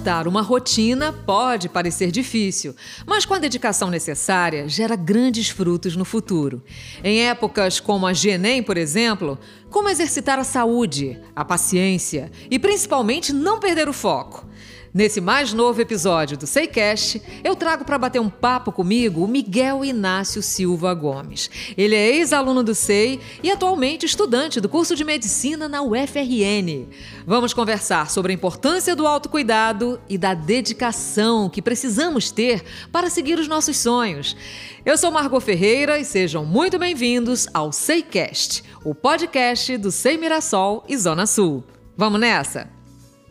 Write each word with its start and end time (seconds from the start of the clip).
Adotar 0.00 0.26
uma 0.26 0.40
rotina 0.40 1.12
pode 1.12 1.68
parecer 1.68 2.10
difícil, 2.10 2.74
mas 3.06 3.26
com 3.26 3.34
a 3.34 3.38
dedicação 3.38 3.90
necessária, 3.90 4.66
gera 4.66 4.96
grandes 4.96 5.50
frutos 5.50 5.94
no 5.94 6.06
futuro. 6.06 6.62
Em 7.04 7.28
épocas 7.28 7.78
como 7.78 8.06
a 8.06 8.14
Genem, 8.14 8.62
por 8.62 8.78
exemplo, 8.78 9.38
como 9.68 9.90
exercitar 9.90 10.38
a 10.38 10.44
saúde, 10.44 11.20
a 11.36 11.44
paciência 11.44 12.32
e 12.50 12.58
principalmente 12.58 13.30
não 13.30 13.60
perder 13.60 13.90
o 13.90 13.92
foco. 13.92 14.46
Nesse 14.92 15.20
mais 15.20 15.52
novo 15.52 15.80
episódio 15.80 16.36
do 16.36 16.48
Seicast, 16.48 17.22
eu 17.44 17.54
trago 17.54 17.84
para 17.84 17.96
bater 17.96 18.20
um 18.20 18.28
papo 18.28 18.72
comigo 18.72 19.22
o 19.22 19.28
Miguel 19.28 19.84
Inácio 19.84 20.42
Silva 20.42 20.92
Gomes. 20.94 21.48
Ele 21.76 21.94
é 21.94 22.16
ex-aluno 22.16 22.64
do 22.64 22.74
SEI 22.74 23.20
e 23.40 23.52
atualmente 23.52 24.04
estudante 24.04 24.60
do 24.60 24.68
curso 24.68 24.96
de 24.96 25.04
medicina 25.04 25.68
na 25.68 25.80
UFRN. 25.80 26.88
Vamos 27.24 27.54
conversar 27.54 28.10
sobre 28.10 28.32
a 28.32 28.34
importância 28.34 28.96
do 28.96 29.06
autocuidado 29.06 30.00
e 30.08 30.18
da 30.18 30.34
dedicação 30.34 31.48
que 31.48 31.62
precisamos 31.62 32.32
ter 32.32 32.64
para 32.90 33.08
seguir 33.08 33.38
os 33.38 33.46
nossos 33.46 33.76
sonhos. 33.76 34.36
Eu 34.84 34.98
sou 34.98 35.12
Margot 35.12 35.40
Ferreira 35.40 36.00
e 36.00 36.04
sejam 36.04 36.44
muito 36.44 36.80
bem-vindos 36.80 37.46
ao 37.54 37.70
Seicast, 37.70 38.64
o 38.84 38.92
podcast 38.92 39.76
do 39.76 39.92
SEI 39.92 40.18
Mirassol 40.18 40.84
e 40.88 40.96
Zona 40.96 41.26
Sul. 41.26 41.62
Vamos 41.96 42.18
nessa? 42.18 42.79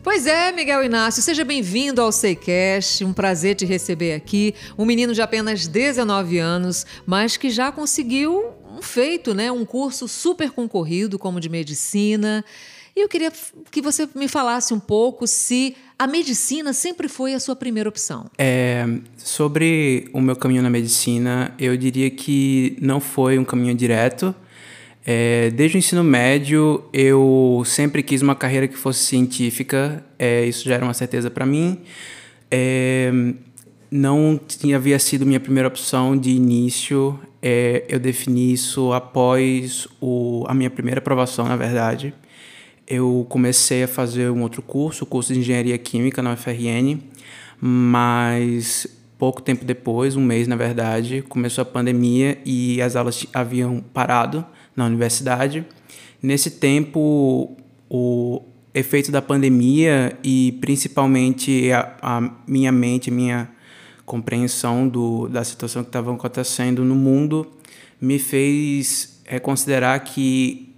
Pois 0.02 0.26
é, 0.26 0.50
Miguel 0.50 0.82
Inácio, 0.82 1.22
seja 1.22 1.44
bem-vindo 1.44 2.00
ao 2.00 2.10
Seicast. 2.10 3.04
Um 3.04 3.12
prazer 3.12 3.54
te 3.54 3.66
receber 3.66 4.14
aqui. 4.14 4.54
Um 4.78 4.86
menino 4.86 5.12
de 5.12 5.20
apenas 5.20 5.66
19 5.66 6.38
anos, 6.38 6.86
mas 7.04 7.36
que 7.36 7.50
já 7.50 7.70
conseguiu 7.70 8.42
um 8.74 8.80
feito, 8.80 9.34
né? 9.34 9.52
Um 9.52 9.66
curso 9.66 10.08
super 10.08 10.50
concorrido, 10.52 11.18
como 11.18 11.38
de 11.38 11.50
medicina. 11.50 12.42
E 12.96 13.00
eu 13.00 13.08
queria 13.10 13.30
que 13.70 13.82
você 13.82 14.08
me 14.14 14.26
falasse 14.26 14.72
um 14.72 14.80
pouco 14.80 15.26
se 15.26 15.76
a 15.98 16.06
medicina 16.06 16.72
sempre 16.72 17.06
foi 17.06 17.34
a 17.34 17.40
sua 17.40 17.54
primeira 17.54 17.86
opção. 17.86 18.30
É, 18.38 18.86
sobre 19.18 20.08
o 20.14 20.20
meu 20.20 20.34
caminho 20.34 20.62
na 20.62 20.70
medicina, 20.70 21.54
eu 21.58 21.76
diria 21.76 22.10
que 22.10 22.74
não 22.80 23.00
foi 23.00 23.38
um 23.38 23.44
caminho 23.44 23.74
direto. 23.74 24.34
É, 25.04 25.50
desde 25.50 25.76
o 25.76 25.78
ensino 25.78 26.04
médio, 26.04 26.84
eu 26.92 27.62
sempre 27.64 28.02
quis 28.02 28.20
uma 28.20 28.34
carreira 28.34 28.68
que 28.68 28.76
fosse 28.76 29.00
científica, 29.00 30.04
é, 30.18 30.44
isso 30.44 30.68
já 30.68 30.74
era 30.74 30.84
uma 30.84 30.94
certeza 30.94 31.30
para 31.30 31.46
mim. 31.46 31.78
É, 32.50 33.10
não 33.90 34.38
tinha, 34.46 34.76
havia 34.76 34.98
sido 34.98 35.24
minha 35.24 35.40
primeira 35.40 35.68
opção 35.68 36.16
de 36.16 36.30
início, 36.30 37.18
é, 37.42 37.84
eu 37.88 37.98
defini 37.98 38.52
isso 38.52 38.92
após 38.92 39.88
o, 40.00 40.44
a 40.46 40.54
minha 40.54 40.70
primeira 40.70 40.98
aprovação, 41.00 41.46
na 41.46 41.56
verdade. 41.56 42.12
Eu 42.86 43.26
comecei 43.28 43.84
a 43.84 43.88
fazer 43.88 44.30
um 44.30 44.42
outro 44.42 44.60
curso, 44.60 45.04
o 45.04 45.06
curso 45.06 45.32
de 45.32 45.38
Engenharia 45.38 45.78
Química 45.78 46.20
na 46.20 46.34
UFRN, 46.34 46.98
mas 47.60 48.86
pouco 49.16 49.40
tempo 49.40 49.64
depois, 49.64 50.16
um 50.16 50.22
mês 50.22 50.46
na 50.48 50.56
verdade, 50.56 51.22
começou 51.22 51.62
a 51.62 51.64
pandemia 51.64 52.38
e 52.44 52.82
as 52.82 52.96
aulas 52.96 53.26
haviam 53.32 53.82
parado 53.92 54.44
na 54.80 54.86
universidade. 54.86 55.64
Nesse 56.22 56.52
tempo, 56.52 57.56
o 57.88 58.42
efeito 58.74 59.12
da 59.12 59.20
pandemia 59.20 60.16
e 60.24 60.58
principalmente 60.60 61.70
a, 61.72 61.96
a 62.02 62.30
minha 62.46 62.72
mente, 62.72 63.10
minha 63.10 63.50
compreensão 64.04 64.88
do, 64.88 65.28
da 65.28 65.44
situação 65.44 65.82
que 65.82 65.88
estava 65.88 66.12
acontecendo 66.12 66.84
no 66.84 66.94
mundo 66.94 67.46
me 68.00 68.18
fez 68.18 69.20
reconsiderar 69.24 70.02
que 70.02 70.69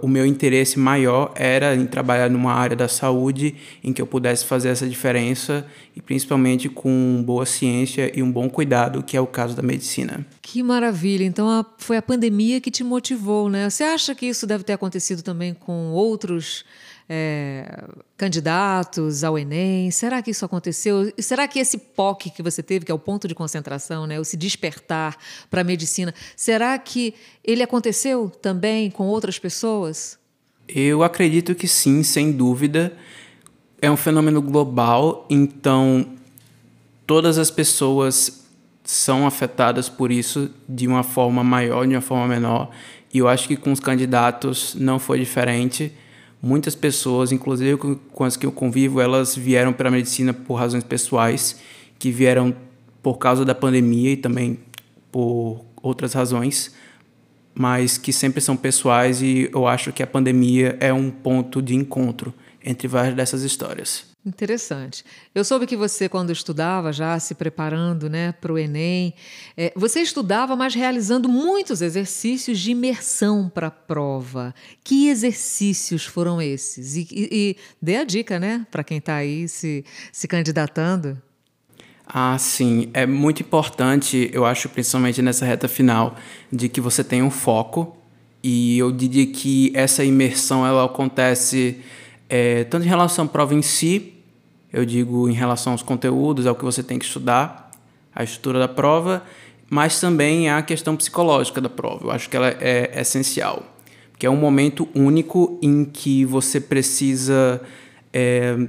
o 0.00 0.08
meu 0.08 0.24
interesse 0.24 0.78
maior 0.78 1.32
era 1.34 1.74
em 1.74 1.86
trabalhar 1.86 2.30
numa 2.30 2.52
área 2.52 2.76
da 2.76 2.88
saúde 2.88 3.54
em 3.84 3.92
que 3.92 4.00
eu 4.00 4.06
pudesse 4.06 4.44
fazer 4.44 4.70
essa 4.70 4.86
diferença 4.86 5.66
e 5.94 6.00
principalmente 6.00 6.68
com 6.68 7.22
boa 7.24 7.44
ciência 7.44 8.10
e 8.14 8.22
um 8.22 8.30
bom 8.30 8.48
cuidado, 8.48 9.02
que 9.02 9.16
é 9.16 9.20
o 9.20 9.26
caso 9.26 9.54
da 9.54 9.62
medicina. 9.62 10.26
Que 10.40 10.62
maravilha! 10.62 11.24
Então 11.24 11.48
a, 11.48 11.64
foi 11.78 11.96
a 11.96 12.02
pandemia 12.02 12.60
que 12.60 12.70
te 12.70 12.82
motivou, 12.82 13.48
né? 13.48 13.68
Você 13.68 13.84
acha 13.84 14.14
que 14.14 14.26
isso 14.26 14.46
deve 14.46 14.64
ter 14.64 14.72
acontecido 14.72 15.22
também 15.22 15.54
com 15.54 15.90
outros 15.90 16.64
é, 17.08 17.84
candidatos 18.16 19.22
ao 19.22 19.38
Enem? 19.38 19.90
Será 19.90 20.22
que 20.22 20.30
isso 20.30 20.44
aconteceu? 20.44 21.12
Será 21.18 21.46
que 21.46 21.58
esse 21.58 21.78
POC 21.78 22.30
que 22.30 22.42
você 22.42 22.62
teve, 22.62 22.84
que 22.84 22.92
é 22.92 22.94
o 22.94 22.98
ponto 22.98 23.28
de 23.28 23.34
concentração, 23.34 24.06
né, 24.06 24.18
o 24.18 24.24
se 24.24 24.36
despertar 24.36 25.16
para 25.50 25.60
a 25.60 25.64
medicina, 25.64 26.14
será 26.36 26.76
que 26.78 27.14
ele 27.44 27.62
aconteceu 27.62 28.30
também 28.30 28.90
com 28.90 29.06
outras 29.06 29.38
pessoas? 29.38 30.18
Eu 30.68 31.02
acredito 31.02 31.54
que 31.54 31.68
sim, 31.68 32.02
sem 32.02 32.32
dúvida. 32.32 32.92
É 33.80 33.90
um 33.90 33.96
fenômeno 33.96 34.42
global, 34.42 35.26
então 35.30 36.14
todas 37.06 37.38
as 37.38 37.50
pessoas 37.50 38.44
são 38.82 39.26
afetadas 39.26 39.88
por 39.88 40.10
isso 40.10 40.50
de 40.68 40.88
uma 40.88 41.02
forma 41.02 41.44
maior, 41.44 41.86
de 41.86 41.94
uma 41.94 42.00
forma 42.00 42.26
menor. 42.26 42.70
E 43.12 43.18
eu 43.18 43.28
acho 43.28 43.46
que 43.46 43.56
com 43.56 43.70
os 43.70 43.80
candidatos 43.80 44.74
não 44.74 44.98
foi 44.98 45.18
diferente 45.20 45.92
muitas 46.42 46.74
pessoas, 46.74 47.32
inclusive 47.32 47.76
com 48.12 48.24
as 48.24 48.36
que 48.36 48.46
eu 48.46 48.52
convivo, 48.52 49.00
elas 49.00 49.34
vieram 49.34 49.72
para 49.72 49.88
a 49.88 49.92
medicina 49.92 50.32
por 50.32 50.54
razões 50.54 50.84
pessoais, 50.84 51.60
que 51.98 52.10
vieram 52.10 52.54
por 53.02 53.18
causa 53.18 53.44
da 53.44 53.54
pandemia 53.54 54.12
e 54.12 54.16
também 54.16 54.58
por 55.10 55.64
outras 55.82 56.12
razões, 56.12 56.74
mas 57.54 57.96
que 57.96 58.12
sempre 58.12 58.40
são 58.40 58.56
pessoais 58.56 59.22
e 59.22 59.48
eu 59.52 59.66
acho 59.66 59.92
que 59.92 60.02
a 60.02 60.06
pandemia 60.06 60.76
é 60.80 60.92
um 60.92 61.10
ponto 61.10 61.62
de 61.62 61.74
encontro 61.74 62.34
entre 62.64 62.88
várias 62.88 63.14
dessas 63.14 63.42
histórias. 63.42 64.15
Interessante. 64.26 65.04
Eu 65.32 65.44
soube 65.44 65.68
que 65.68 65.76
você, 65.76 66.08
quando 66.08 66.32
estudava, 66.32 66.92
já 66.92 67.16
se 67.20 67.32
preparando 67.32 68.10
né, 68.10 68.32
para 68.32 68.52
o 68.52 68.58
Enem, 68.58 69.14
é, 69.56 69.72
você 69.76 70.00
estudava, 70.00 70.56
mas 70.56 70.74
realizando 70.74 71.28
muitos 71.28 71.80
exercícios 71.80 72.58
de 72.58 72.72
imersão 72.72 73.48
para 73.48 73.68
a 73.68 73.70
prova. 73.70 74.52
Que 74.82 75.08
exercícios 75.08 76.04
foram 76.04 76.42
esses? 76.42 76.96
E, 76.96 77.06
e, 77.08 77.28
e 77.30 77.56
dê 77.80 77.98
a 77.98 78.04
dica 78.04 78.40
né, 78.40 78.66
para 78.68 78.82
quem 78.82 78.98
está 78.98 79.14
aí 79.14 79.46
se, 79.46 79.84
se 80.10 80.26
candidatando. 80.26 81.22
Ah, 82.04 82.36
sim. 82.36 82.90
É 82.92 83.06
muito 83.06 83.42
importante, 83.42 84.28
eu 84.32 84.44
acho, 84.44 84.68
principalmente 84.68 85.22
nessa 85.22 85.46
reta 85.46 85.68
final, 85.68 86.16
de 86.50 86.68
que 86.68 86.80
você 86.80 87.04
tenha 87.04 87.24
um 87.24 87.30
foco. 87.30 87.96
E 88.42 88.76
eu 88.76 88.90
diria 88.90 89.26
que 89.28 89.70
essa 89.72 90.02
imersão 90.04 90.66
ela 90.66 90.84
acontece 90.84 91.80
é, 92.28 92.64
tanto 92.64 92.84
em 92.84 92.88
relação 92.88 93.24
à 93.24 93.28
prova 93.28 93.54
em 93.54 93.62
si, 93.62 94.14
eu 94.76 94.84
digo 94.84 95.26
em 95.26 95.32
relação 95.32 95.72
aos 95.72 95.82
conteúdos, 95.82 96.46
ao 96.46 96.54
que 96.54 96.62
você 96.62 96.82
tem 96.82 96.98
que 96.98 97.06
estudar, 97.06 97.70
a 98.14 98.22
estrutura 98.22 98.58
da 98.58 98.68
prova, 98.68 99.22
mas 99.70 99.98
também 99.98 100.50
a 100.50 100.60
questão 100.60 100.94
psicológica 100.94 101.62
da 101.62 101.70
prova. 101.70 102.08
Eu 102.08 102.10
acho 102.10 102.28
que 102.28 102.36
ela 102.36 102.48
é 102.60 103.00
essencial, 103.00 103.62
porque 104.10 104.26
é 104.26 104.30
um 104.30 104.36
momento 104.36 104.86
único 104.94 105.58
em 105.62 105.82
que 105.82 106.26
você 106.26 106.60
precisa 106.60 107.58
é, 108.12 108.68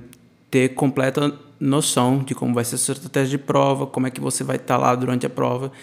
ter 0.50 0.70
completa 0.70 1.38
noção 1.60 2.20
de 2.20 2.34
como 2.34 2.54
vai 2.54 2.64
ser 2.64 2.76
a 2.76 2.78
sua 2.78 2.94
estratégia 2.94 3.38
de 3.38 3.44
prova, 3.44 3.86
como 3.86 4.08
é 4.08 4.10
que 4.10 4.22
você 4.22 4.46
vai 4.46 4.56
estar 4.56 4.78
lá 4.78 4.96
durante 4.96 5.26
a 5.26 5.30
prova 5.30 5.74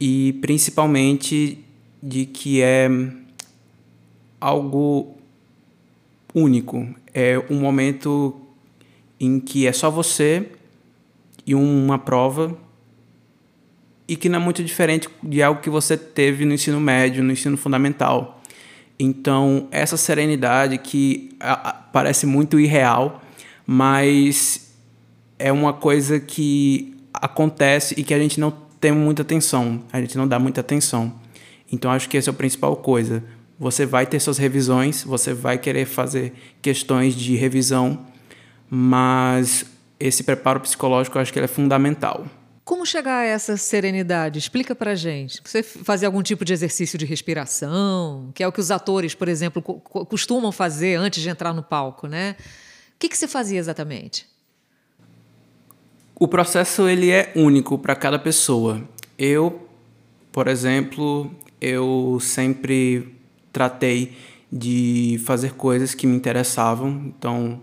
e 0.00 0.38
principalmente 0.40 1.62
de 2.02 2.24
que 2.24 2.62
é 2.62 2.88
algo 4.40 5.16
único. 6.34 6.88
É 7.12 7.42
um 7.50 7.60
momento 7.60 8.45
em 9.18 9.40
que 9.40 9.66
é 9.66 9.72
só 9.72 9.90
você 9.90 10.48
e 11.46 11.54
uma 11.54 11.98
prova 11.98 12.56
e 14.08 14.16
que 14.16 14.28
não 14.28 14.38
é 14.38 14.42
muito 14.42 14.62
diferente 14.62 15.08
de 15.22 15.42
algo 15.42 15.60
que 15.60 15.70
você 15.70 15.96
teve 15.96 16.44
no 16.44 16.54
ensino 16.54 16.80
médio, 16.80 17.24
no 17.24 17.32
ensino 17.32 17.56
fundamental. 17.56 18.40
Então, 18.98 19.68
essa 19.70 19.96
serenidade 19.96 20.78
que 20.78 21.36
parece 21.92 22.24
muito 22.24 22.58
irreal, 22.58 23.22
mas 23.66 24.72
é 25.38 25.52
uma 25.52 25.72
coisa 25.72 26.18
que 26.20 26.96
acontece 27.12 27.94
e 27.98 28.04
que 28.04 28.14
a 28.14 28.18
gente 28.18 28.38
não 28.40 28.50
tem 28.80 28.92
muita 28.92 29.22
atenção, 29.22 29.82
a 29.92 30.00
gente 30.00 30.16
não 30.16 30.26
dá 30.26 30.38
muita 30.38 30.60
atenção. 30.60 31.12
Então, 31.70 31.90
acho 31.90 32.08
que 32.08 32.16
essa 32.16 32.30
é 32.30 32.32
a 32.32 32.34
principal 32.34 32.76
coisa. 32.76 33.24
Você 33.58 33.84
vai 33.84 34.06
ter 34.06 34.20
suas 34.20 34.38
revisões, 34.38 35.02
você 35.02 35.34
vai 35.34 35.58
querer 35.58 35.86
fazer 35.86 36.32
questões 36.62 37.14
de 37.14 37.34
revisão 37.36 38.06
mas 38.68 39.64
esse 39.98 40.22
preparo 40.22 40.60
psicológico 40.60 41.16
eu 41.16 41.22
acho 41.22 41.32
que 41.32 41.40
é 41.40 41.46
fundamental. 41.46 42.26
Como 42.64 42.84
chegar 42.84 43.18
a 43.18 43.24
essa 43.24 43.56
serenidade? 43.56 44.40
Explica 44.40 44.74
pra 44.74 44.96
gente. 44.96 45.40
Você 45.44 45.62
fazia 45.62 46.08
algum 46.08 46.20
tipo 46.20 46.44
de 46.44 46.52
exercício 46.52 46.98
de 46.98 47.06
respiração, 47.06 48.32
que 48.34 48.42
é 48.42 48.48
o 48.48 48.50
que 48.50 48.60
os 48.60 48.72
atores, 48.72 49.14
por 49.14 49.28
exemplo, 49.28 49.62
costumam 49.62 50.50
fazer 50.50 50.96
antes 50.96 51.22
de 51.22 51.28
entrar 51.28 51.52
no 51.52 51.62
palco, 51.62 52.08
né? 52.08 52.34
O 52.96 52.98
que, 52.98 53.08
que 53.08 53.16
você 53.16 53.28
fazia 53.28 53.58
exatamente? 53.60 54.26
O 56.18 56.26
processo 56.26 56.88
ele 56.88 57.10
é 57.10 57.30
único 57.36 57.78
para 57.78 57.94
cada 57.94 58.18
pessoa. 58.18 58.82
Eu, 59.16 59.68
por 60.32 60.48
exemplo, 60.48 61.30
eu 61.60 62.18
sempre 62.20 63.14
tratei 63.52 64.16
de 64.50 65.20
fazer 65.24 65.52
coisas 65.52 65.94
que 65.94 66.06
me 66.06 66.16
interessavam. 66.16 66.88
Então, 67.16 67.60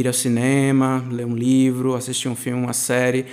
ir 0.00 0.06
ao 0.06 0.12
cinema, 0.12 1.04
ler 1.10 1.26
um 1.26 1.34
livro, 1.34 1.94
assistir 1.94 2.28
um 2.28 2.36
filme, 2.36 2.62
uma 2.62 2.72
série. 2.72 3.26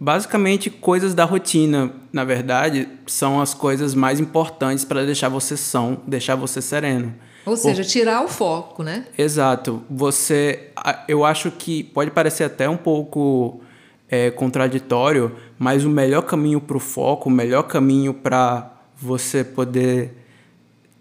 Basicamente, 0.00 0.70
coisas 0.70 1.14
da 1.14 1.24
rotina, 1.24 1.92
na 2.12 2.24
verdade, 2.24 2.88
são 3.06 3.40
as 3.40 3.52
coisas 3.52 3.94
mais 3.94 4.20
importantes 4.20 4.84
para 4.84 5.04
deixar 5.04 5.28
você 5.28 5.56
são, 5.56 6.00
deixar 6.06 6.36
você 6.36 6.62
sereno. 6.62 7.14
Ou 7.44 7.56
seja, 7.56 7.82
tirar 7.82 8.22
o 8.24 8.28
foco, 8.28 8.82
né? 8.82 9.06
Exato. 9.16 9.82
Você, 9.90 10.70
eu 11.08 11.24
acho 11.24 11.50
que 11.50 11.82
pode 11.82 12.10
parecer 12.10 12.44
até 12.44 12.68
um 12.68 12.76
pouco 12.76 13.60
é, 14.08 14.30
contraditório, 14.30 15.34
mas 15.58 15.84
o 15.84 15.90
melhor 15.90 16.22
caminho 16.22 16.60
para 16.60 16.76
o 16.76 16.80
foco, 16.80 17.28
o 17.28 17.32
melhor 17.32 17.62
caminho 17.64 18.14
para 18.14 18.70
você 18.96 19.42
poder 19.42 20.14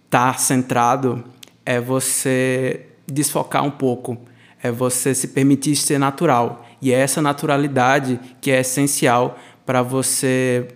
estar 0.05 0.33
tá 0.33 0.37
centrado 0.37 1.23
é 1.65 1.79
você 1.79 2.85
desfocar 3.05 3.63
um 3.63 3.71
pouco, 3.71 4.17
é 4.61 4.71
você 4.71 5.13
se 5.13 5.29
permitir 5.29 5.75
ser 5.75 5.97
natural. 5.97 6.65
E 6.81 6.91
é 6.91 6.99
essa 6.99 7.21
naturalidade 7.21 8.19
que 8.41 8.51
é 8.51 8.59
essencial 8.59 9.39
para 9.65 9.81
você, 9.81 10.67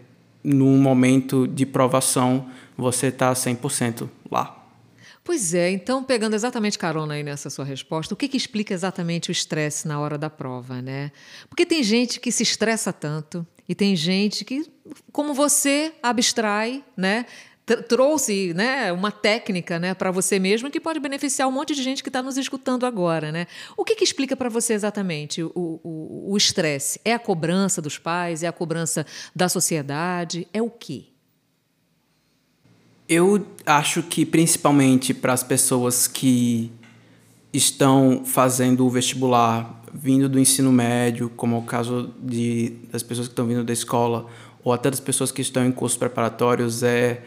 num 0.44 0.78
momento 0.78 1.48
de 1.48 1.66
provação, 1.66 2.48
você 2.78 3.08
estar 3.08 3.30
tá 3.30 3.34
100% 3.34 4.10
lá. 4.30 4.58
Pois 5.24 5.54
é, 5.54 5.70
então 5.70 6.04
pegando 6.04 6.34
exatamente 6.34 6.80
carona 6.80 7.14
aí 7.14 7.24
nessa 7.24 7.50
sua 7.50 7.64
resposta, 7.64 8.14
o 8.14 8.18
que, 8.18 8.28
que 8.28 8.38
explica 8.38 8.74
exatamente 8.74 9.30
o 9.30 9.32
estresse 9.32 9.88
na 9.88 10.00
hora 10.00 10.18
da 10.18 10.32
prova, 10.32 10.82
né? 10.82 11.12
Porque 11.48 11.66
tem 11.66 11.84
gente 11.84 12.20
que 12.20 12.32
se 12.32 12.42
estressa 12.42 12.92
tanto 12.92 13.46
e 13.70 13.76
tem 13.76 13.96
gente 13.96 14.44
que, 14.44 14.66
como 15.12 15.34
você, 15.34 15.94
abstrai, 16.02 16.84
né? 16.98 17.28
Trouxe 17.88 18.54
né, 18.54 18.92
uma 18.92 19.12
técnica 19.12 19.80
né, 19.80 19.94
para 19.94 20.12
você 20.12 20.40
mesmo 20.40 20.70
que 20.70 20.80
pode 20.80 21.00
beneficiar 21.00 21.48
um 21.48 21.52
monte 21.52 21.74
de 21.76 21.84
gente 21.84 22.04
que 22.04 22.10
está 22.10 22.22
nos 22.22 22.38
escutando 22.38 22.86
agora. 22.86 23.32
Né? 23.32 23.48
O 23.78 23.86
que, 23.86 23.96
que 23.96 24.04
explica 24.04 24.36
para 24.36 24.50
você 24.50 24.74
exatamente 24.74 25.42
o 25.44 26.36
estresse? 26.36 27.00
É 27.06 27.14
a 27.14 27.20
cobrança 27.20 27.82
dos 27.82 27.98
pais? 27.98 28.44
É 28.44 28.48
a 28.48 28.52
cobrança 28.52 29.06
da 29.36 29.48
sociedade? 29.48 30.48
É 30.54 30.62
o 30.62 30.70
quê? 30.70 31.06
Eu 33.08 33.46
acho 33.66 34.02
que 34.04 34.26
principalmente 34.26 35.14
para 35.14 35.34
as 35.34 35.44
pessoas 35.44 36.08
que 36.08 36.72
estão 37.54 38.24
fazendo 38.26 38.86
o 38.86 38.90
vestibular, 38.90 39.84
vindo 39.94 40.30
do 40.30 40.40
ensino 40.40 40.72
médio, 40.72 41.30
como 41.36 41.56
é 41.58 41.60
o 41.60 41.64
caso 41.64 42.14
de, 42.22 42.78
das 42.90 43.04
pessoas 43.04 43.28
que 43.28 43.34
estão 43.34 43.46
vindo 43.46 43.64
da 43.64 43.74
escola, 43.74 44.28
ou 44.64 44.72
até 44.72 44.90
das 44.90 45.00
pessoas 45.00 45.32
que 45.32 45.42
estão 45.42 45.66
em 45.66 45.72
cursos 45.72 45.98
preparatórios, 45.98 46.84
é 46.84 47.22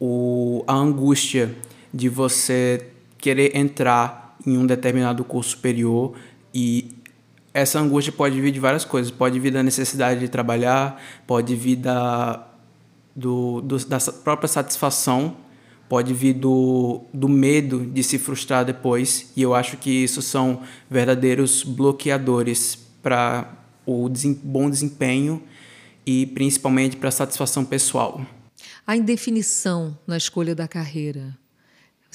o, 0.00 0.64
a 0.66 0.74
angústia 0.74 1.54
de 1.92 2.08
você 2.08 2.90
querer 3.18 3.56
entrar 3.56 4.36
em 4.46 4.56
um 4.58 4.66
determinado 4.66 5.24
curso 5.24 5.50
superior 5.50 6.14
e 6.54 6.96
essa 7.52 7.80
angústia 7.80 8.12
pode 8.12 8.38
vir 8.40 8.52
de 8.52 8.60
várias 8.60 8.84
coisas. 8.84 9.10
Pode 9.10 9.40
vir 9.40 9.50
da 9.50 9.62
necessidade 9.62 10.20
de 10.20 10.28
trabalhar, 10.28 11.00
pode 11.26 11.56
vir 11.56 11.76
da 11.76 12.46
do, 13.16 13.62
do, 13.62 13.78
da 13.86 13.98
própria 14.22 14.46
satisfação, 14.46 15.38
pode 15.88 16.12
vir 16.12 16.34
do, 16.34 17.00
do 17.14 17.28
medo 17.28 17.86
de 17.86 18.02
se 18.02 18.18
frustrar 18.18 18.62
depois, 18.62 19.32
e 19.34 19.40
eu 19.40 19.54
acho 19.54 19.78
que 19.78 19.90
isso 19.90 20.20
são 20.20 20.60
verdadeiros 20.90 21.62
bloqueadores 21.62 22.76
para 23.02 23.50
o 23.86 24.10
bom 24.42 24.68
desempenho 24.68 25.42
e 26.04 26.26
principalmente 26.26 26.96
para 26.96 27.08
a 27.08 27.12
satisfação 27.12 27.64
pessoal. 27.64 28.20
A 28.86 28.96
indefinição 28.96 29.98
na 30.06 30.16
escolha 30.16 30.54
da 30.54 30.68
carreira 30.68 31.36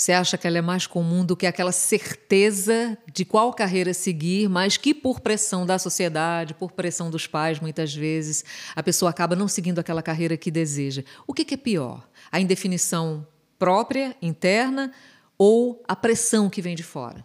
você 0.01 0.13
acha 0.13 0.35
que 0.35 0.47
ela 0.47 0.57
é 0.57 0.61
mais 0.61 0.87
comum 0.87 1.23
do 1.23 1.35
que 1.35 1.45
aquela 1.45 1.71
certeza 1.71 2.97
de 3.13 3.23
qual 3.23 3.53
carreira 3.53 3.93
seguir, 3.93 4.49
mas 4.49 4.75
que 4.75 4.95
por 4.95 5.19
pressão 5.19 5.63
da 5.63 5.77
sociedade, 5.77 6.55
por 6.55 6.71
pressão 6.71 7.11
dos 7.11 7.27
pais, 7.27 7.59
muitas 7.59 7.93
vezes, 7.93 8.43
a 8.75 8.81
pessoa 8.81 9.11
acaba 9.11 9.35
não 9.35 9.47
seguindo 9.47 9.77
aquela 9.77 10.01
carreira 10.01 10.35
que 10.35 10.49
deseja? 10.49 11.03
O 11.27 11.35
que, 11.35 11.53
é 11.53 11.57
pior? 11.57 12.07
A 12.31 12.39
indefinição 12.39 13.27
própria, 13.59 14.15
interna, 14.23 14.91
ou 15.37 15.83
a 15.87 15.95
pressão 15.95 16.49
que 16.49 16.63
vem 16.63 16.75
de 16.75 16.81
fora? 16.81 17.23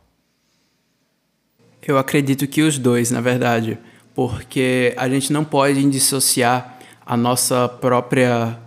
Eu 1.81 1.97
acredito 1.97 2.47
que 2.47 2.61
os 2.61 2.79
dois, 2.79 3.11
na 3.11 3.23
verdade, 3.23 3.79
porque 4.15 4.93
a 4.99 5.09
gente 5.09 5.33
não 5.33 5.47
pode 5.47 5.83
dissociar 5.89 6.79
a 7.07 7.17
nossa 7.17 7.67
própria 7.69 8.66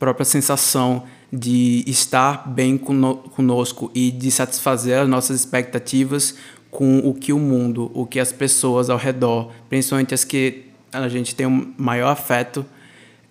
própria 0.00 0.24
sensação 0.24 1.04
de 1.30 1.84
estar 1.86 2.48
bem 2.48 2.76
conosco 2.76 3.90
e 3.94 4.10
de 4.10 4.30
satisfazer 4.30 4.98
as 4.98 5.08
nossas 5.08 5.38
expectativas 5.38 6.34
com 6.70 6.98
o 7.00 7.14
que 7.14 7.32
o 7.32 7.38
mundo, 7.38 7.90
o 7.94 8.06
que 8.06 8.18
as 8.18 8.32
pessoas 8.32 8.88
ao 8.90 8.96
redor, 8.96 9.52
principalmente 9.68 10.14
as 10.14 10.24
que 10.24 10.64
a 10.92 11.06
gente 11.08 11.34
tem 11.34 11.46
um 11.46 11.72
maior 11.76 12.08
afeto, 12.08 12.64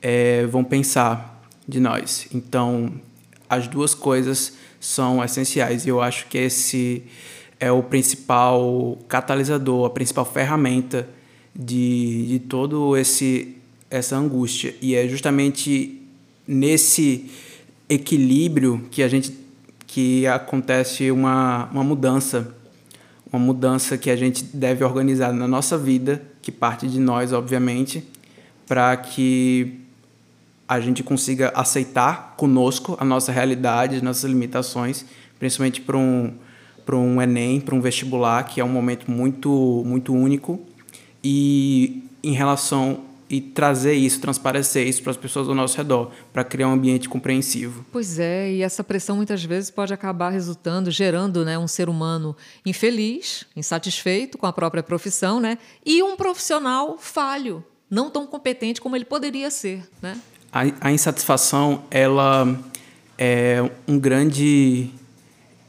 é, 0.02 0.46
vão 0.46 0.64
pensar 0.64 1.44
de 1.68 1.80
nós. 1.80 2.28
Então, 2.34 2.94
as 3.50 3.68
duas 3.68 3.94
coisas 3.94 4.54
são 4.80 5.24
essenciais 5.24 5.86
e 5.86 5.90
eu 5.90 6.02
acho 6.02 6.28
que 6.28 6.38
esse 6.38 7.04
é 7.60 7.72
o 7.72 7.82
principal 7.82 8.98
catalisador, 9.10 9.86
a 9.86 9.90
principal 9.90 10.24
ferramenta 10.24 11.10
de, 11.54 12.28
de 12.28 12.40
todo 12.40 12.96
esse 12.96 13.56
essa 13.90 14.16
angústia 14.16 14.76
e 14.82 14.94
é 14.94 15.08
justamente 15.08 16.00
nesse 16.50 17.30
equilíbrio 17.88 18.88
que 18.90 19.04
a 19.04 19.08
gente 19.08 19.38
que 19.86 20.26
acontece 20.28 21.10
uma, 21.12 21.70
uma 21.72 21.84
mudança, 21.84 22.56
uma 23.32 23.40
mudança 23.40 23.98
que 23.98 24.10
a 24.10 24.16
gente 24.16 24.44
deve 24.44 24.84
organizar 24.84 25.34
na 25.34 25.48
nossa 25.48 25.78
vida, 25.78 26.22
que 26.42 26.52
parte 26.52 26.88
de 26.88 27.00
nós, 27.00 27.34
obviamente, 27.34 28.04
para 28.68 28.96
que 28.98 29.80
a 30.68 30.80
gente 30.80 31.02
consiga 31.02 31.52
aceitar 31.56 32.36
conosco 32.38 32.96
a 33.00 33.06
nossa 33.06 33.32
realidade, 33.32 33.96
as 33.96 34.02
nossas 34.02 34.30
limitações, 34.30 35.06
principalmente 35.38 35.82
para 35.82 35.98
um 35.98 36.34
para 36.86 36.96
um 36.96 37.22
ENEM, 37.22 37.60
para 37.62 37.76
um 37.76 37.82
vestibular, 37.82 38.44
que 38.44 38.60
é 38.60 38.66
um 38.66 38.70
momento 38.70 39.12
muito 39.12 39.84
muito 39.86 40.14
único. 40.14 40.60
E 41.24 42.04
em 42.24 42.34
relação 42.34 43.09
e 43.30 43.40
trazer 43.40 43.94
isso, 43.94 44.20
transparecer 44.20 44.88
isso 44.88 45.04
para 45.04 45.12
as 45.12 45.18
pessoas 45.18 45.48
ao 45.48 45.54
nosso 45.54 45.78
redor, 45.78 46.12
para 46.34 46.44
criar 46.44 46.68
um 46.68 46.74
ambiente 46.74 47.08
compreensivo. 47.08 47.86
Pois 47.92 48.18
é, 48.18 48.52
e 48.52 48.64
essa 48.64 48.84
pressão 48.84 49.16
muitas 49.16 49.44
vezes 49.44 49.70
pode 49.70 49.94
acabar 49.94 50.32
resultando, 50.32 50.90
gerando 50.90 51.46
né, 51.46 51.58
um 51.58 51.68
ser 51.68 51.90
humano 51.90 52.36
infeliz, 52.66 53.46
insatisfeito 53.56 54.38
com 54.38 54.48
a 54.48 54.54
própria 54.54 54.82
profissão, 54.82 55.40
né, 55.40 55.60
e 55.86 56.02
um 56.02 56.16
profissional 56.16 56.98
falho, 56.98 57.64
não 57.90 58.10
tão 58.10 58.26
competente 58.26 58.82
como 58.82 58.96
ele 58.96 59.06
poderia 59.06 59.52
ser. 59.52 59.88
Né? 60.02 60.18
A, 60.52 60.88
a 60.88 60.92
insatisfação, 60.92 61.84
ela 61.92 62.60
é 63.16 63.70
um 63.88 64.00
grande 64.00 64.90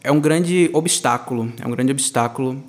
é 0.02 0.11
um 0.11 0.19
grande 0.19 0.71
obstáculo, 0.73 1.52
é 1.61 1.67
um 1.67 1.71
grande 1.71 1.93
obstáculo 1.93 2.62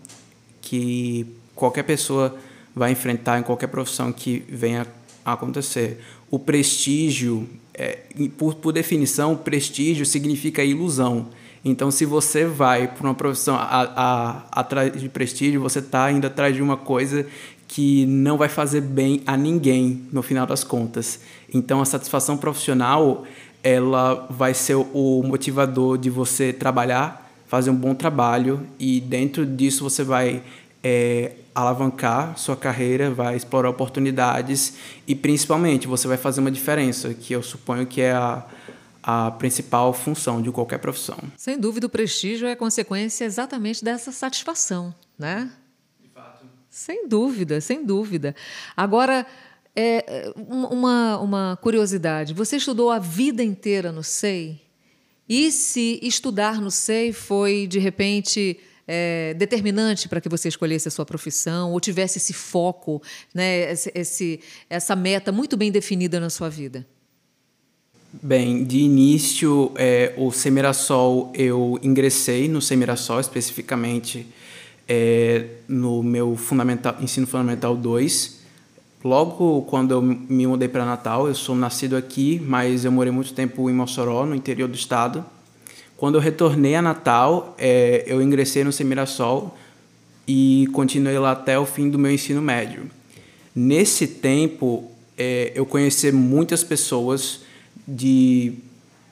que 0.61 1.25
qualquer 1.55 1.83
pessoa 1.83 2.37
vai 2.75 2.91
enfrentar 2.91 3.39
em 3.39 3.43
qualquer 3.43 3.67
profissão 3.67 4.11
que 4.11 4.43
venha 4.49 4.87
a 5.25 5.33
acontecer. 5.33 5.99
O 6.29 6.39
prestígio, 6.39 7.47
é, 7.73 7.99
por, 8.37 8.55
por 8.55 8.71
definição, 8.71 9.35
prestígio 9.35 10.05
significa 10.05 10.63
ilusão. 10.63 11.27
Então, 11.63 11.91
se 11.91 12.05
você 12.05 12.45
vai 12.45 12.87
para 12.87 13.07
uma 13.07 13.13
profissão 13.13 13.55
atrás 13.59 14.99
de 14.99 15.07
prestígio, 15.09 15.61
você 15.61 15.79
está 15.79 16.11
indo 16.11 16.25
atrás 16.25 16.55
de 16.55 16.61
uma 16.61 16.75
coisa 16.75 17.25
que 17.67 18.05
não 18.05 18.37
vai 18.37 18.49
fazer 18.49 18.81
bem 18.81 19.21
a 19.25 19.37
ninguém 19.37 20.01
no 20.11 20.21
final 20.21 20.45
das 20.45 20.63
contas. 20.63 21.19
Então, 21.53 21.81
a 21.81 21.85
satisfação 21.85 22.35
profissional 22.35 23.25
ela 23.63 24.27
vai 24.29 24.53
ser 24.53 24.75
o 24.75 25.23
motivador 25.23 25.97
de 25.97 26.09
você 26.09 26.51
trabalhar, 26.51 27.31
fazer 27.47 27.69
um 27.69 27.75
bom 27.75 27.93
trabalho 27.93 28.65
e 28.79 28.99
dentro 28.99 29.45
disso 29.45 29.83
você 29.83 30.03
vai 30.03 30.41
é, 30.83 31.33
alavancar 31.53 32.37
sua 32.37 32.55
carreira, 32.55 33.11
vai 33.11 33.35
explorar 33.35 33.69
oportunidades 33.69 34.75
e 35.07 35.13
principalmente 35.13 35.87
você 35.87 36.07
vai 36.07 36.17
fazer 36.17 36.41
uma 36.41 36.51
diferença, 36.51 37.13
que 37.13 37.33
eu 37.33 37.43
suponho 37.43 37.85
que 37.85 38.01
é 38.01 38.13
a, 38.13 38.45
a 39.03 39.31
principal 39.31 39.93
função 39.93 40.41
de 40.41 40.51
qualquer 40.51 40.79
profissão. 40.79 41.17
Sem 41.37 41.59
dúvida, 41.59 41.87
o 41.87 41.89
prestígio 41.89 42.47
é 42.47 42.55
consequência 42.55 43.25
exatamente 43.25 43.83
dessa 43.83 44.11
satisfação, 44.11 44.93
né? 45.17 45.51
De 46.01 46.09
fato. 46.09 46.45
Sem 46.69 47.07
dúvida, 47.07 47.61
sem 47.61 47.85
dúvida. 47.85 48.35
Agora, 48.75 49.25
é, 49.75 50.31
uma, 50.35 51.17
uma 51.19 51.59
curiosidade: 51.61 52.33
você 52.33 52.57
estudou 52.57 52.89
a 52.89 52.99
vida 52.99 53.43
inteira 53.43 53.91
no 53.91 54.03
SEI? 54.03 54.61
E 55.29 55.49
se 55.51 55.99
estudar 56.03 56.59
no 56.59 56.69
SEI 56.69 57.13
foi, 57.13 57.65
de 57.65 57.79
repente, 57.79 58.59
é, 58.93 59.33
determinante 59.35 60.09
para 60.09 60.19
que 60.19 60.27
você 60.27 60.49
escolhesse 60.49 60.85
a 60.85 60.91
sua 60.91 61.05
profissão 61.05 61.71
ou 61.71 61.79
tivesse 61.79 62.17
esse 62.17 62.33
foco, 62.33 63.01
né, 63.33 63.71
esse, 63.71 63.89
esse, 63.95 64.41
essa 64.69 64.97
meta 64.97 65.31
muito 65.31 65.55
bem 65.55 65.71
definida 65.71 66.19
na 66.19 66.29
sua 66.29 66.49
vida? 66.49 66.85
Bem, 68.11 68.65
de 68.65 68.79
início, 68.79 69.71
é, 69.75 70.13
o 70.17 70.29
Semirassol, 70.33 71.31
eu 71.33 71.79
ingressei 71.81 72.49
no 72.49 72.61
Semirassol 72.61 73.21
especificamente 73.21 74.27
é, 74.89 75.45
no 75.69 76.03
meu 76.03 76.35
fundamental, 76.35 76.97
ensino 76.99 77.25
fundamental 77.25 77.77
2. 77.77 78.41
Logo 79.05 79.61
quando 79.61 79.91
eu 79.91 80.01
me 80.01 80.45
mudei 80.45 80.67
para 80.67 80.83
Natal, 80.83 81.29
eu 81.29 81.33
sou 81.33 81.55
nascido 81.55 81.95
aqui, 81.95 82.41
mas 82.45 82.83
eu 82.83 82.91
morei 82.91 83.13
muito 83.13 83.33
tempo 83.33 83.69
em 83.69 83.73
Mossoró, 83.73 84.25
no 84.25 84.35
interior 84.35 84.67
do 84.67 84.75
estado. 84.75 85.25
Quando 86.01 86.15
eu 86.15 86.19
retornei 86.19 86.73
a 86.73 86.81
Natal, 86.81 87.53
é, 87.59 88.03
eu 88.07 88.23
ingressei 88.23 88.63
no 88.63 88.71
Semirassol 88.71 89.55
e 90.27 90.67
continuei 90.73 91.19
lá 91.19 91.33
até 91.33 91.59
o 91.59 91.65
fim 91.67 91.91
do 91.91 91.99
meu 91.99 92.11
ensino 92.11 92.41
médio. 92.41 92.89
Nesse 93.53 94.07
tempo, 94.07 94.89
é, 95.15 95.51
eu 95.53 95.63
conheci 95.63 96.11
muitas 96.11 96.63
pessoas, 96.63 97.41
de 97.87 98.53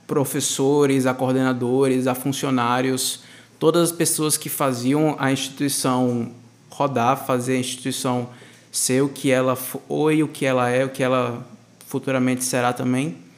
professores 0.07 1.05
a 1.05 1.13
coordenadores, 1.13 2.07
a 2.07 2.15
funcionários, 2.15 3.19
todas 3.59 3.91
as 3.91 3.95
pessoas 3.95 4.35
que 4.35 4.49
faziam 4.49 5.15
a 5.19 5.31
instituição 5.31 6.31
rodar, 6.71 7.23
fazer 7.23 7.57
a 7.57 7.59
instituição 7.59 8.29
ser 8.71 9.03
o 9.03 9.09
que 9.09 9.29
ela 9.29 9.55
foi, 9.55 10.23
o 10.23 10.27
que 10.27 10.43
ela 10.43 10.67
é, 10.71 10.85
o 10.85 10.89
que 10.89 11.03
ela 11.03 11.47
futuramente 11.85 12.43
será 12.43 12.73
também. 12.73 13.28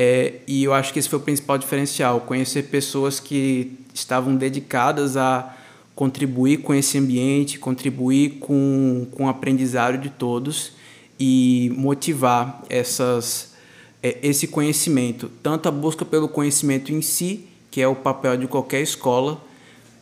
É, 0.00 0.34
e 0.46 0.62
eu 0.62 0.72
acho 0.72 0.92
que 0.92 1.00
esse 1.00 1.08
foi 1.08 1.18
o 1.18 1.22
principal 1.22 1.58
diferencial, 1.58 2.20
conhecer 2.20 2.64
pessoas 2.64 3.18
que 3.18 3.72
estavam 3.92 4.36
dedicadas 4.36 5.16
a 5.16 5.56
contribuir 5.96 6.58
com 6.58 6.72
esse 6.72 6.96
ambiente, 6.96 7.58
contribuir 7.58 8.38
com, 8.38 9.08
com 9.10 9.24
o 9.24 9.28
aprendizado 9.28 9.98
de 9.98 10.08
todos 10.08 10.70
e 11.18 11.72
motivar 11.76 12.62
essas, 12.70 13.54
é, 14.00 14.18
esse 14.22 14.46
conhecimento, 14.46 15.28
tanto 15.42 15.68
a 15.68 15.72
busca 15.72 16.04
pelo 16.04 16.28
conhecimento 16.28 16.92
em 16.92 17.02
si, 17.02 17.48
que 17.68 17.80
é 17.80 17.88
o 17.88 17.96
papel 17.96 18.36
de 18.36 18.46
qualquer 18.46 18.80
escola, 18.80 19.42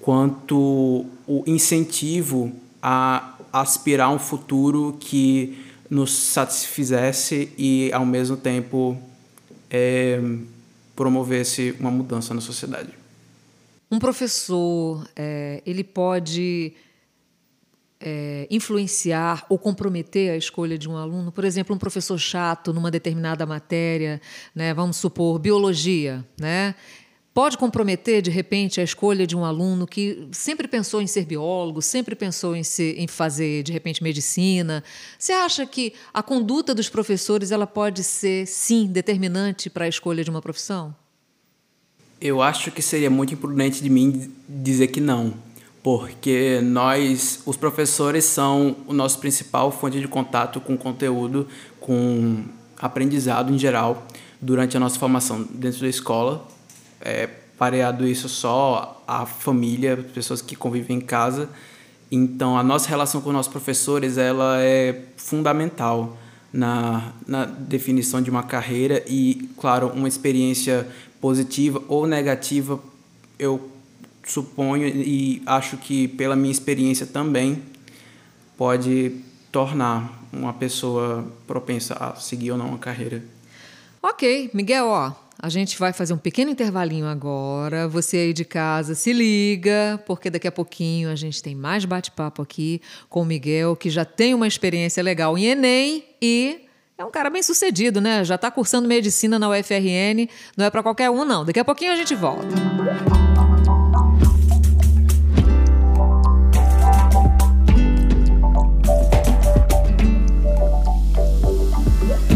quanto 0.03 1.07
o 1.27 1.43
incentivo 1.47 2.53
a 2.83 3.35
aspirar 3.51 4.11
um 4.11 4.19
futuro 4.19 4.95
que 5.01 5.59
nos 5.89 6.13
satisfizesse 6.13 7.51
e, 7.57 7.91
ao 7.95 8.05
mesmo 8.05 8.37
tempo, 8.37 8.99
é, 9.71 10.21
promovesse 10.95 11.75
uma 11.79 11.91
mudança 11.91 12.33
na 12.33 12.41
sociedade. 12.41 12.91
Um 13.91 13.99
professor, 13.99 15.09
é, 15.15 15.63
ele 15.65 15.85
pode 15.85 16.75
é, 18.01 18.47
influenciar 18.51 19.45
ou 19.49 19.59
comprometer 19.59 20.31
a 20.31 20.37
escolha 20.37 20.77
de 20.77 20.89
um 20.89 20.97
aluno? 20.97 21.31
Por 21.31 21.45
exemplo, 21.45 21.75
um 21.75 21.79
professor 21.79 22.19
chato 22.19 22.73
numa 22.73 22.91
determinada 22.91 23.47
matéria, 23.47 24.21
né, 24.55 24.75
vamos 24.75 24.97
supor, 24.97 25.39
biologia, 25.39 26.25
né? 26.39 26.75
Pode 27.37 27.59
comprometer, 27.59 28.23
de 28.23 28.31
repente, 28.31 28.81
a 28.81 28.83
escolha 28.83 29.27
de 29.27 29.37
um 29.37 29.45
aluno 29.45 29.87
que 29.87 30.27
sempre 30.33 30.67
pensou 30.67 31.03
em 31.03 31.07
ser 31.07 31.27
biólogo, 31.27 31.83
sempre 31.83 32.17
pensou 32.17 32.57
em, 32.57 32.63
ser, 32.63 32.99
em 32.99 33.07
fazer, 33.07 33.63
de 33.63 33.75
repente, 33.75 34.03
medicina. 34.03 34.83
Você 35.19 35.35
acha 35.35 35.67
que 35.67 35.93
a 36.15 36.23
conduta 36.23 36.75
dos 36.75 36.89
professores 36.89 37.51
ela 37.51 37.67
pode 37.67 38.03
ser, 38.03 38.47
sim, 38.47 38.87
determinante 38.87 39.69
para 39.69 39.85
a 39.85 39.89
escolha 39.89 40.25
de 40.25 40.31
uma 40.31 40.41
profissão? 40.41 40.97
Eu 42.19 42.41
acho 42.41 42.71
que 42.71 42.81
seria 42.81 43.11
muito 43.11 43.35
imprudente 43.35 43.83
de 43.83 43.91
mim 43.91 44.33
dizer 44.49 44.87
que 44.87 45.03
não, 45.03 45.35
porque 45.83 46.63
nós, 46.63 47.43
os 47.45 47.59
professores, 47.59 48.25
são 48.25 48.77
o 48.87 48.95
nosso 48.95 49.19
principal 49.19 49.71
fonte 49.71 50.01
de 50.01 50.09
contato 50.09 50.59
com 50.59 50.75
conteúdo, 50.75 51.47
com 51.81 52.45
aprendizado 52.79 53.53
em 53.53 53.59
geral 53.59 54.07
durante 54.41 54.75
a 54.75 54.81
nossa 54.81 54.99
formação 54.99 55.43
dentro 55.43 55.83
da 55.83 55.89
escola. 55.89 56.56
É, 57.07 57.29
pareado 57.57 58.07
isso 58.07 58.29
só 58.29 59.03
a 59.07 59.25
família, 59.25 59.97
pessoas 60.13 60.43
que 60.43 60.57
convivem 60.57 60.99
em 60.99 61.01
casa. 61.01 61.49
Então, 62.11 62.59
a 62.59 62.63
nossa 62.63 62.89
relação 62.89 63.21
com 63.21 63.29
os 63.29 63.35
nossos 63.35 63.51
professores 63.51 64.19
ela 64.19 64.61
é 64.61 65.05
fundamental 65.17 66.19
na, 66.53 67.13
na 67.27 67.45
definição 67.45 68.21
de 68.21 68.31
uma 68.31 68.43
carreira 68.43 69.05
e, 69.07 69.49
claro, 69.59 69.89
uma 69.89 70.09
experiência 70.09 70.87
positiva 71.21 71.83
ou 71.89 72.07
negativa, 72.07 72.81
eu 73.39 73.71
suponho 74.25 74.87
e 74.87 75.43
acho 75.47 75.77
que 75.77 76.09
pela 76.09 76.35
minha 76.35 76.51
experiência 76.51 77.07
também 77.07 77.63
pode 78.57 79.21
tornar 79.53 80.13
uma 80.33 80.53
pessoa 80.53 81.27
propensa 81.47 81.95
a 81.95 82.17
seguir 82.17 82.51
ou 82.51 82.59
não 82.59 82.69
uma 82.69 82.79
carreira. 82.79 83.23
Ok, 84.03 84.51
Miguel, 84.53 84.87
ó, 84.87 85.13
a 85.39 85.49
gente 85.49 85.79
vai 85.79 85.93
fazer 85.93 86.15
um 86.15 86.19
pequeno 86.19 86.51
intervalinho 86.51 87.07
agora. 87.07 87.87
Você 87.89 88.17
aí 88.17 88.33
de 88.33 88.45
casa 88.45 88.95
se 88.95 89.13
liga, 89.13 90.03
porque 90.07 90.31
daqui 90.31 90.49
a 90.49 90.53
pouquinho 90.53 91.11
a 91.11 91.15
gente 91.15 91.43
tem 91.43 91.55
mais 91.55 91.85
bate-papo 91.85 92.41
aqui 92.43 92.81
com 93.09 93.23
o 93.23 93.25
Miguel, 93.25 93.77
que 93.77 93.91
já 93.91 94.05
tem 94.05 94.35
uma 94.35 94.47
experiência 94.47 95.03
legal 95.03 95.37
em 95.37 95.47
Enem 95.47 96.05
e 96.21 96.63
é 96.99 97.05
um 97.05 97.11
cara 97.11 97.29
bem 97.29 97.43
sucedido, 97.43 98.01
né? 98.01 98.25
Já 98.25 98.37
está 98.37 98.51
cursando 98.51 98.89
medicina 98.89 99.39
na 99.39 99.51
UFRN. 99.51 100.27
Não 100.57 100.65
é 100.65 100.71
para 100.71 100.83
qualquer 100.83 101.11
um, 101.11 101.27
não. 101.27 101.45
Daqui 101.45 101.61
a 101.61 101.65
pouquinho 101.65 101.93
a 101.93 101.97
gente 101.97 102.15
volta. 102.15 102.47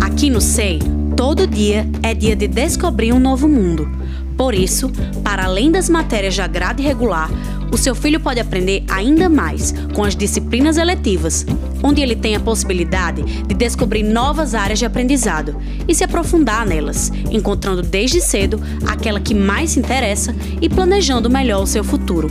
Aqui 0.02 0.28
no 0.28 0.42
SEI, 0.42 0.78
todo 1.20 1.46
dia 1.46 1.86
é 2.02 2.14
dia 2.14 2.34
de 2.34 2.48
descobrir 2.48 3.12
um 3.12 3.20
novo 3.20 3.46
mundo. 3.46 3.86
Por 4.38 4.54
isso, 4.54 4.90
para 5.22 5.44
além 5.44 5.70
das 5.70 5.86
matérias 5.90 6.32
de 6.32 6.48
grade 6.48 6.82
regular, 6.82 7.30
o 7.70 7.76
seu 7.76 7.94
filho 7.94 8.18
pode 8.18 8.40
aprender 8.40 8.84
ainda 8.88 9.28
mais 9.28 9.74
com 9.92 10.02
as 10.02 10.16
disciplinas 10.16 10.78
eletivas, 10.78 11.44
onde 11.82 12.00
ele 12.00 12.16
tem 12.16 12.36
a 12.36 12.40
possibilidade 12.40 13.22
de 13.22 13.54
descobrir 13.54 14.02
novas 14.02 14.54
áreas 14.54 14.78
de 14.78 14.86
aprendizado 14.86 15.54
e 15.86 15.94
se 15.94 16.02
aprofundar 16.02 16.64
nelas, 16.64 17.12
encontrando 17.30 17.82
desde 17.82 18.18
cedo 18.22 18.58
aquela 18.86 19.20
que 19.20 19.34
mais 19.34 19.72
se 19.72 19.78
interessa 19.78 20.34
e 20.58 20.70
planejando 20.70 21.28
melhor 21.28 21.62
o 21.62 21.66
seu 21.66 21.84
futuro. 21.84 22.30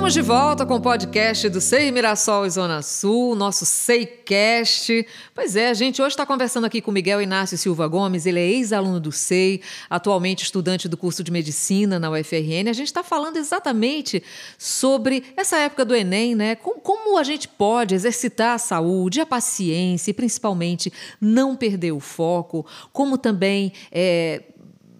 Estamos 0.00 0.14
de 0.14 0.22
volta 0.22 0.64
com 0.64 0.76
o 0.76 0.80
podcast 0.80 1.46
do 1.50 1.60
SEI 1.60 1.92
Mirassol 1.92 2.46
e 2.46 2.50
Zona 2.50 2.80
Sul, 2.80 3.34
nosso 3.34 3.66
SEIcast. 3.66 5.06
Pois 5.34 5.54
é, 5.54 5.68
a 5.68 5.74
gente 5.74 6.00
hoje 6.00 6.14
está 6.14 6.24
conversando 6.24 6.64
aqui 6.64 6.80
com 6.80 6.90
Miguel 6.90 7.20
Inácio 7.20 7.58
Silva 7.58 7.86
Gomes, 7.86 8.24
ele 8.24 8.40
é 8.40 8.46
ex-aluno 8.48 8.98
do 8.98 9.12
SEI, 9.12 9.60
atualmente 9.90 10.42
estudante 10.42 10.88
do 10.88 10.96
curso 10.96 11.22
de 11.22 11.30
Medicina 11.30 11.98
na 11.98 12.10
UFRN. 12.10 12.70
A 12.70 12.72
gente 12.72 12.86
está 12.86 13.04
falando 13.04 13.36
exatamente 13.36 14.22
sobre 14.56 15.22
essa 15.36 15.58
época 15.58 15.84
do 15.84 15.94
Enem, 15.94 16.34
né? 16.34 16.54
Como, 16.54 17.18
a 17.18 17.22
gente 17.22 17.46
pode 17.46 17.94
exercitar 17.94 18.54
a 18.54 18.58
saúde, 18.58 19.20
a 19.20 19.26
paciência 19.26 20.12
e 20.12 20.14
principalmente 20.14 20.90
não 21.20 21.54
perder 21.54 21.92
o 21.92 22.00
foco, 22.00 22.64
como 22.90 23.18
também... 23.18 23.70
É, 23.92 24.44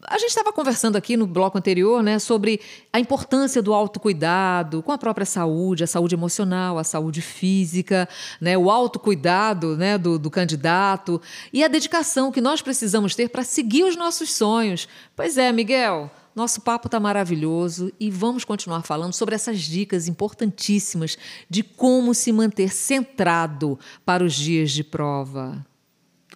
a 0.06 0.18
gente 0.18 0.30
estava 0.30 0.52
conversando 0.52 0.96
aqui 0.96 1.16
no 1.16 1.26
bloco 1.26 1.58
anterior 1.58 2.02
né, 2.02 2.18
sobre 2.18 2.60
a 2.92 2.98
importância 2.98 3.60
do 3.60 3.74
autocuidado 3.74 4.82
com 4.82 4.92
a 4.92 4.98
própria 4.98 5.26
saúde, 5.26 5.84
a 5.84 5.86
saúde 5.86 6.14
emocional, 6.14 6.78
a 6.78 6.84
saúde 6.84 7.20
física, 7.20 8.08
né, 8.40 8.56
o 8.56 8.70
autocuidado 8.70 9.76
né, 9.76 9.98
do, 9.98 10.18
do 10.18 10.30
candidato 10.30 11.20
e 11.52 11.62
a 11.62 11.68
dedicação 11.68 12.32
que 12.32 12.40
nós 12.40 12.62
precisamos 12.62 13.14
ter 13.14 13.28
para 13.28 13.44
seguir 13.44 13.84
os 13.84 13.96
nossos 13.96 14.32
sonhos. 14.32 14.88
Pois 15.14 15.36
é, 15.36 15.52
Miguel. 15.52 16.10
Nosso 16.32 16.60
papo 16.60 16.86
está 16.86 17.00
maravilhoso 17.00 17.92
e 17.98 18.08
vamos 18.08 18.44
continuar 18.44 18.82
falando 18.82 19.12
sobre 19.12 19.34
essas 19.34 19.60
dicas 19.60 20.06
importantíssimas 20.06 21.18
de 21.48 21.62
como 21.64 22.14
se 22.14 22.30
manter 22.30 22.72
centrado 22.72 23.76
para 24.04 24.24
os 24.24 24.32
dias 24.32 24.70
de 24.70 24.84
prova. 24.84 25.66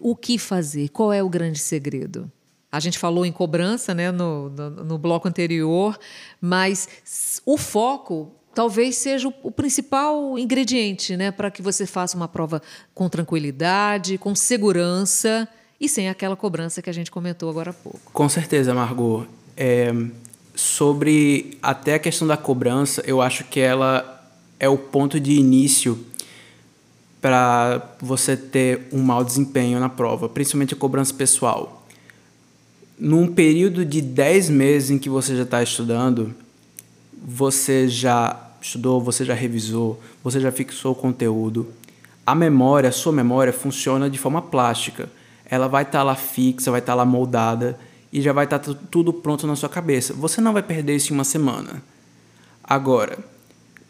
O 0.01 0.17
que 0.17 0.37
fazer? 0.37 0.89
Qual 0.89 1.13
é 1.13 1.23
o 1.23 1.29
grande 1.29 1.61
segredo? 1.61 2.31
A 2.75 2.81
gente 2.81 2.99
falou 2.99 3.25
em 3.25 3.31
cobrança 3.31 3.95
né, 3.95 4.11
no, 4.11 4.51
no, 4.51 4.71
no 4.71 4.99
bloco 4.99 5.29
anterior, 5.29 5.97
mas 6.41 6.89
o 7.47 7.57
foco 7.57 8.33
talvez 8.53 8.97
seja 8.97 9.33
o, 9.45 9.51
principal 9.53 10.37
ingrediente 10.37 11.17
né, 11.17 11.31
para 11.31 11.53
que 11.53 11.63
você 11.63 11.87
faça 11.87 12.17
uma 12.17 12.27
prova 12.27 12.61
com 12.93 13.09
tranquilidade, 13.09 14.19
com 14.19 14.35
segurança 14.35 15.49
e 15.81 15.89
sem 15.89 16.09
aquela 16.09 16.35
cobrança 16.35 16.83
que 16.83 16.91
a 16.91 16.93
gente 16.93 17.13
comentou 17.13 17.49
agora 17.49 17.71
há 17.71 17.75
pouco. 17.75 18.11
Com 18.13 18.29
certeza, 18.29 18.75
Margot. 18.75 19.25
É, 19.57 19.95
sobre 20.53 21.57
até 21.63 21.95
a 21.95 21.99
questão 22.01 22.27
da 22.27 22.37
cobrança, 22.37 23.05
eu 23.07 23.23
acho 23.23 23.45
que 23.45 23.61
ela 23.61 24.29
é 24.59 24.69
o 24.69 24.77
ponto 24.77 25.21
de 25.21 25.31
início 25.31 26.05
para 27.21 27.95
você 28.01 28.37
ter 28.37 28.89
um 28.93 29.01
mau 29.01 29.23
desempenho 29.23 29.79
na 29.79 29.89
prova, 29.89 30.29
principalmente 30.29 30.75
a 30.75 30.77
cobrança 30.77 31.15
pessoal 31.15 31.74
num 32.99 33.27
período 33.27 33.85
de 33.85 34.01
10 34.01 34.51
meses 34.51 34.91
em 34.91 34.99
que 34.99 35.09
você 35.09 35.37
já 35.37 35.43
está 35.43 35.63
estudando, 35.63 36.35
você 37.27 37.89
já 37.89 38.51
estudou, 38.61 39.01
você 39.01 39.25
já 39.25 39.35
revisou, 39.35 40.01
você 40.23 40.41
já 40.41 40.51
fixou 40.53 40.93
o 40.93 40.95
conteúdo. 40.95 41.67
A 42.27 42.35
memória, 42.35 42.89
a 42.89 42.93
sua 42.93 43.13
memória, 43.13 43.53
funciona 43.53 44.09
de 44.09 44.19
forma 44.19 44.41
plástica. 44.41 45.11
Ela 45.45 45.69
vai 45.69 45.83
estar 45.83 45.99
tá 45.99 46.03
lá 46.05 46.15
fixa, 46.15 46.71
vai 46.71 46.81
estar 46.81 46.93
tá 46.93 46.97
lá 46.97 47.05
moldada 47.05 47.79
e 48.13 48.21
já 48.21 48.33
vai 48.33 48.45
estar 48.45 48.59
tá 48.59 48.75
tudo 48.91 49.13
pronto 49.13 49.47
na 49.47 49.57
sua 49.57 49.69
cabeça. 49.69 50.15
Você 50.15 50.41
não 50.41 50.53
vai 50.53 50.63
perder 50.63 50.97
isso 50.97 51.13
em 51.13 51.17
uma 51.17 51.25
semana. 51.25 51.83
Agora, 52.63 53.19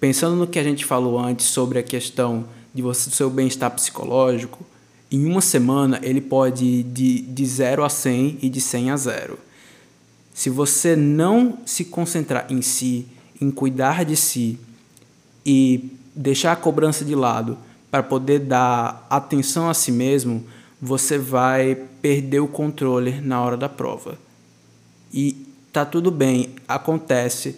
pensando 0.00 0.34
no 0.34 0.46
que 0.46 0.58
a 0.58 0.64
gente 0.64 0.84
falou 0.84 1.18
antes 1.18 1.46
sobre 1.46 1.78
a 1.78 1.82
questão 1.82 2.46
de 2.74 2.82
você, 2.82 3.08
do 3.08 3.14
seu 3.14 3.30
bem-estar 3.30 3.70
psicológico, 3.70 4.66
em 5.14 5.26
uma 5.26 5.40
semana 5.40 6.00
ele 6.02 6.20
pode 6.20 6.64
ir 6.64 6.82
de, 6.82 7.20
de 7.20 7.46
0 7.46 7.84
a 7.84 7.88
100 7.88 8.38
e 8.42 8.48
de 8.48 8.60
100 8.60 8.90
a 8.90 8.96
0. 8.96 9.38
Se 10.34 10.50
você 10.50 10.96
não 10.96 11.58
se 11.64 11.84
concentrar 11.84 12.46
em 12.50 12.60
si, 12.60 13.06
em 13.40 13.48
cuidar 13.48 14.04
de 14.04 14.16
si 14.16 14.58
e 15.46 15.92
deixar 16.16 16.50
a 16.50 16.56
cobrança 16.56 17.04
de 17.04 17.14
lado 17.14 17.56
para 17.92 18.02
poder 18.02 18.40
dar 18.40 19.06
atenção 19.08 19.70
a 19.70 19.74
si 19.74 19.92
mesmo, 19.92 20.44
você 20.82 21.16
vai 21.16 21.76
perder 22.02 22.40
o 22.40 22.48
controle 22.48 23.20
na 23.20 23.40
hora 23.40 23.56
da 23.56 23.68
prova. 23.68 24.18
E 25.12 25.46
tá 25.72 25.84
tudo 25.84 26.10
bem, 26.10 26.56
acontece. 26.66 27.54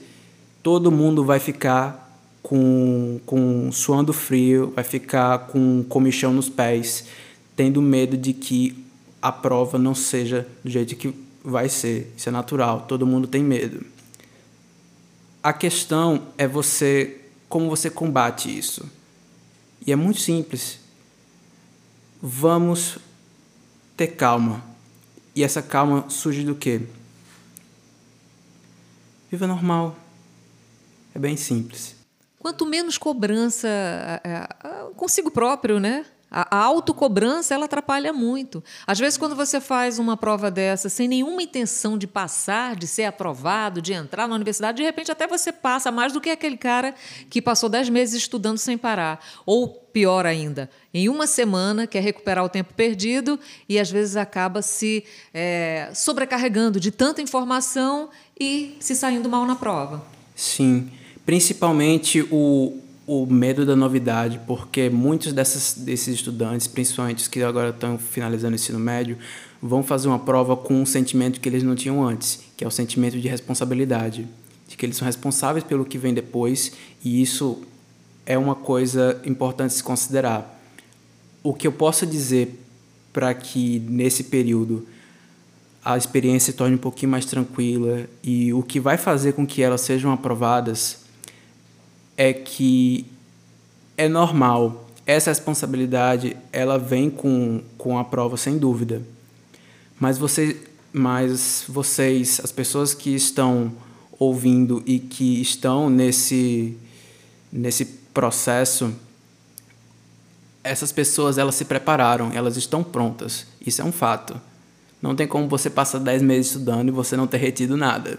Todo 0.63 0.93
mundo 0.93 1.25
vai 1.25 1.41
ficar 1.41 2.21
com, 2.43 3.19
com 3.25 3.73
suando 3.73 4.13
frio, 4.13 4.75
vai 4.77 4.85
ficar 4.85 5.47
com 5.47 5.83
comichão 5.89 6.35
nos 6.35 6.51
pés 6.51 7.07
tendo 7.57 7.81
medo 7.81 8.17
de 8.17 8.33
que 8.33 8.85
a 9.21 9.33
prova 9.33 9.79
não 9.79 9.95
seja 9.95 10.47
do 10.63 10.71
jeito 10.71 10.95
que 10.95 11.13
vai 11.43 11.69
ser. 11.69 12.13
Isso 12.17 12.29
é 12.29 12.33
natural, 12.33 12.83
todo 12.83 13.07
mundo 13.07 13.27
tem 13.27 13.43
medo. 13.43 13.85
A 15.43 15.53
questão 15.53 16.29
é 16.37 16.47
você 16.47 17.21
como 17.49 17.71
você 17.71 17.89
combate 17.89 18.57
isso. 18.57 18.89
E 19.87 19.93
é 19.93 19.97
muito 19.97 20.21
simples. 20.21 20.81
Vamos 22.21 22.99
ter 23.97 24.09
calma. 24.09 24.63
E 25.35 25.45
essa 25.45 25.63
calma 25.63 26.09
surge 26.09 26.43
do 26.43 26.55
quê? 26.55 26.83
Viva 29.31 29.47
normal. 29.47 29.97
É 31.15 31.19
bem 31.19 31.37
simples. 31.37 31.95
Quanto 32.39 32.67
menos 32.67 32.99
cobrança 32.99 33.69
consigo 34.97 35.31
próprio, 35.31 35.79
né? 35.79 36.05
A, 36.31 36.57
autocobrança, 36.59 37.55
ela 37.55 37.67
atrapalha 37.67 38.13
muito. 38.13 38.63
Às 38.87 38.99
vezes, 38.99 39.17
quando 39.17 39.37
você 39.37 39.61
faz 39.61 39.99
uma 39.99 40.17
prova 40.17 40.51
dessa 40.51 40.89
sem 40.89 41.07
nenhuma 41.07 41.43
intenção 41.43 41.97
de 41.97 42.07
passar, 42.07 42.75
de 42.75 42.87
ser 42.87 43.05
aprovado, 43.05 43.81
de 43.81 43.93
entrar 43.93 44.27
na 44.27 44.35
universidade, 44.35 44.79
de 44.79 44.83
repente 44.83 45.13
até 45.13 45.27
você 45.27 45.53
passa 45.53 45.93
mais 45.93 46.13
do 46.13 46.21
que 46.21 46.31
aquele 46.31 46.57
cara 46.57 46.95
que 47.31 47.41
passou 47.41 47.69
dez 47.69 47.89
meses 47.89 48.15
estudando 48.17 48.59
sem 48.59 48.77
parar. 48.77 49.25
Ou, 49.47 49.69
pior 49.69 50.27
ainda, 50.27 50.69
em 50.93 51.09
uma 51.09 51.27
semana 51.27 51.87
quer 51.87 52.03
recuperar 52.03 52.45
o 52.45 52.49
tempo 52.49 52.75
perdido 52.75 53.39
e 53.69 53.79
às 53.79 53.91
vezes 53.91 54.17
acaba 54.17 54.63
se 54.63 55.05
é, 55.33 55.91
sobrecarregando 55.95 56.81
de 56.81 56.91
tanta 56.91 57.23
informação 57.23 58.11
e 58.39 58.77
se 58.81 58.95
saindo 58.97 59.29
mal 59.29 59.47
na 59.47 59.55
prova. 59.55 60.05
Sim, 60.35 60.91
principalmente 61.25 62.21
o, 62.31 62.79
o 63.07 63.25
medo 63.25 63.65
da 63.65 63.77
novidade, 63.77 64.41
porque 64.47 64.91
muitos 64.91 65.33
dessas, 65.33 65.75
desses 65.75 66.17
estudantes, 66.17 66.67
principalmente 66.67 67.19
os 67.19 67.29
que 67.29 67.41
agora 67.43 67.71
estão 67.71 67.97
finalizando 67.97 68.53
o 68.53 68.57
ensino 68.57 68.81
médio, 68.81 69.17
vão 69.63 69.83
fazer 69.83 70.09
uma 70.09 70.19
prova 70.19 70.57
com 70.57 70.75
um 70.75 70.87
sentimento 70.87 71.41
que 71.41 71.49
eles 71.49 71.63
não 71.63 71.77
tinham 71.77 72.05
antes, 72.05 72.41
que 72.57 72.65
é 72.65 72.67
o 72.67 72.71
sentimento 72.71 73.19
de 73.19 73.29
responsabilidade, 73.29 74.27
de 74.67 74.77
que 74.77 74.85
eles 74.85 74.97
são 74.97 75.07
responsáveis 75.07 75.65
pelo 75.65 75.85
que 75.85 75.97
vem 75.97 76.13
depois, 76.13 76.73
e 77.05 77.23
isso 77.23 77.63
é 78.27 78.37
uma 78.37 78.57
coisa 78.57 79.21
importante 79.25 79.73
se 79.73 79.85
considerar. 79.85 80.61
O 81.45 81.55
que 81.55 81.67
eu 81.67 81.73
posso 81.73 82.05
dizer 82.05 82.61
para 83.13 83.33
que 83.33 83.79
nesse 83.89 84.25
período 84.25 84.85
a 85.85 85.97
experiência 85.97 86.53
se 86.53 86.59
torne 86.59 86.75
um 86.75 86.79
pouquinho 86.79 87.13
mais 87.13 87.25
tranquila 87.25 88.07
e 88.21 88.53
o 88.53 88.65
que 88.65 88.81
vai 88.81 88.99
fazer 88.99 89.35
com 89.35 89.47
que 89.47 89.63
elas 89.63 89.83
sejam 89.83 90.11
aprovadas 90.11 91.06
é 92.17 92.33
que 92.33 93.07
é 93.97 94.09
normal. 94.09 94.89
Essa 95.05 95.31
responsabilidade, 95.31 96.37
ela 96.53 96.79
vem 96.79 97.09
com, 97.11 97.63
com 97.79 97.99
a 97.99 98.05
prova, 98.05 98.37
sem 98.37 98.59
dúvida. 98.59 99.03
Mas, 100.01 100.19
você, 100.19 100.57
mas 100.93 101.65
vocês, 101.69 102.41
as 102.43 102.51
pessoas 102.51 102.93
que 102.93 103.15
estão 103.15 103.73
ouvindo 104.19 104.83
e 104.87 104.99
que 104.99 105.41
estão 105.41 105.89
nesse, 105.89 106.77
nesse 107.53 107.85
processo, 107.85 108.93
essas 110.65 110.91
pessoas 110.91 111.39
elas 111.39 111.55
se 111.55 111.65
prepararam, 111.65 112.33
elas 112.33 112.57
estão 112.57 112.83
prontas. 112.83 113.47
Isso 113.65 113.81
é 113.81 113.85
um 113.85 113.93
fato. 113.93 114.41
Não 115.01 115.15
tem 115.15 115.27
como 115.27 115.49
você 115.49 115.71
passar 115.71 115.99
10 115.99 116.23
meses 116.23 116.49
estudando 116.49 116.89
e 116.89 116.93
você 116.93 117.17
não 117.17 117.27
ter 117.27 117.37
retido 117.37 117.77
nada. 117.77 118.19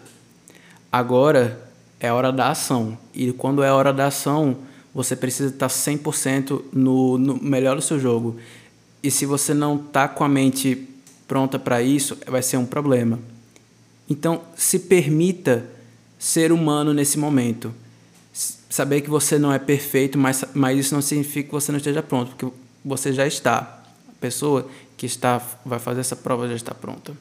Agora, 0.91 1.66
é 1.99 2.11
hora 2.11 2.31
da 2.31 2.49
ação. 2.49 2.97
E 3.13 3.31
quando 3.31 3.63
é 3.63 3.71
hora 3.71 3.91
da 3.91 4.07
ação, 4.07 4.57
você 4.93 5.15
precisa 5.15 5.49
estar 5.49 5.67
100% 5.67 6.61
no, 6.73 7.17
no 7.17 7.41
melhor 7.41 7.75
do 7.75 7.81
seu 7.81 7.99
jogo. 7.99 8.37
E 9.01 9.11
se 9.11 9.25
você 9.25 9.53
não 9.53 9.75
está 9.75 10.07
com 10.07 10.23
a 10.23 10.29
mente 10.29 10.87
pronta 11.27 11.59
para 11.59 11.81
isso, 11.81 12.17
vai 12.27 12.41
ser 12.41 12.57
um 12.57 12.65
problema. 12.65 13.19
Então, 14.09 14.41
se 14.55 14.79
permita 14.79 15.65
ser 16.17 16.51
humano 16.51 16.93
nesse 16.93 17.19
momento. 17.19 17.73
Saber 18.69 19.01
que 19.01 19.09
você 19.09 19.37
não 19.37 19.51
é 19.51 19.59
perfeito, 19.59 20.17
mas, 20.17 20.43
mas 20.53 20.79
isso 20.79 20.93
não 20.93 21.01
significa 21.01 21.47
que 21.47 21.53
você 21.53 21.71
não 21.71 21.77
esteja 21.77 22.01
pronto, 22.01 22.35
porque 22.35 22.55
você 22.83 23.13
já 23.13 23.25
está. 23.25 23.83
A 24.07 24.19
pessoa 24.19 24.67
que 24.95 25.05
está 25.05 25.41
vai 25.65 25.79
fazer 25.79 26.01
essa 26.01 26.15
prova 26.15 26.47
já 26.47 26.55
está 26.55 26.73
pronta. 26.73 27.13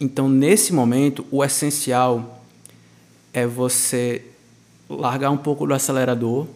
Então, 0.00 0.28
nesse 0.28 0.72
momento, 0.72 1.24
o 1.30 1.44
essencial 1.44 2.43
é 3.34 3.46
você 3.46 4.22
largar 4.88 5.30
um 5.30 5.36
pouco 5.36 5.66
do 5.66 5.74
acelerador, 5.74 6.46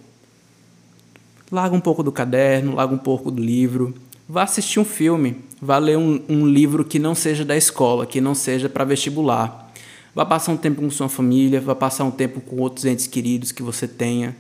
larga 1.51 1.75
um 1.75 1.81
pouco 1.81 2.05
do 2.05 2.12
caderno, 2.12 2.77
larga 2.77 2.95
um 2.95 2.99
pouco 2.99 3.33
do 3.33 3.43
livro, 3.43 3.93
vá 4.29 4.45
assistir 4.45 4.79
um 4.79 4.85
filme, 4.85 5.38
vá 5.61 5.77
ler 5.79 5.99
um, 5.99 6.23
um 6.29 6.47
livro 6.47 6.85
que 6.85 7.01
não 7.01 7.17
seja 7.17 7.45
da 7.45 7.57
escola, 7.57 8.07
que 8.07 8.21
não 8.21 8.35
seja 8.35 8.69
para 8.69 8.85
vestibular. 8.85 9.73
Vá 10.14 10.25
passar 10.25 10.53
um 10.53 10.57
tempo 10.57 10.81
com 10.81 10.91
sua 10.91 11.09
família, 11.09 11.61
vá 11.61 11.75
passar 11.75 12.05
um 12.05 12.11
tempo 12.11 12.41
com 12.41 12.57
outros 12.57 12.85
entes 12.85 13.09
queridos 13.09 13.51
que 13.51 13.62
você 13.62 13.88
tenha. 13.88 14.37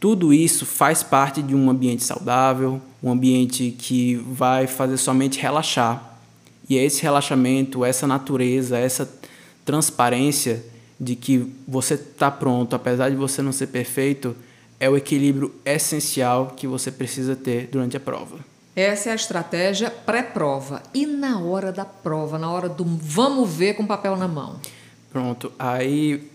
Tudo 0.00 0.34
isso 0.34 0.66
faz 0.66 1.02
parte 1.02 1.40
de 1.40 1.54
um 1.54 1.70
ambiente 1.70 2.02
saudável, 2.02 2.80
um 3.02 3.10
ambiente 3.10 3.74
que 3.78 4.16
vai 4.16 4.66
fazer 4.66 4.96
somente 4.96 5.38
relaxar. 5.38 6.18
E 6.68 6.76
é 6.76 6.84
esse 6.84 7.02
relaxamento, 7.02 7.84
essa 7.84 8.06
natureza, 8.06 8.76
essa 8.78 9.08
transparência 9.64 10.73
de 11.04 11.14
que 11.14 11.52
você 11.68 11.94
está 11.94 12.30
pronto, 12.30 12.74
apesar 12.74 13.10
de 13.10 13.16
você 13.16 13.42
não 13.42 13.52
ser 13.52 13.66
perfeito, 13.66 14.34
é 14.80 14.88
o 14.88 14.96
equilíbrio 14.96 15.54
essencial 15.64 16.54
que 16.56 16.66
você 16.66 16.90
precisa 16.90 17.36
ter 17.36 17.68
durante 17.70 17.96
a 17.96 18.00
prova. 18.00 18.38
Essa 18.74 19.10
é 19.10 19.12
a 19.12 19.14
estratégia 19.14 19.90
pré-prova. 19.90 20.82
E 20.92 21.06
na 21.06 21.38
hora 21.40 21.70
da 21.70 21.84
prova, 21.84 22.38
na 22.38 22.50
hora 22.50 22.68
do 22.68 22.84
vamos 22.84 23.48
ver 23.50 23.74
com 23.74 23.86
papel 23.86 24.16
na 24.16 24.26
mão? 24.26 24.58
Pronto, 25.12 25.52
aí 25.58 26.28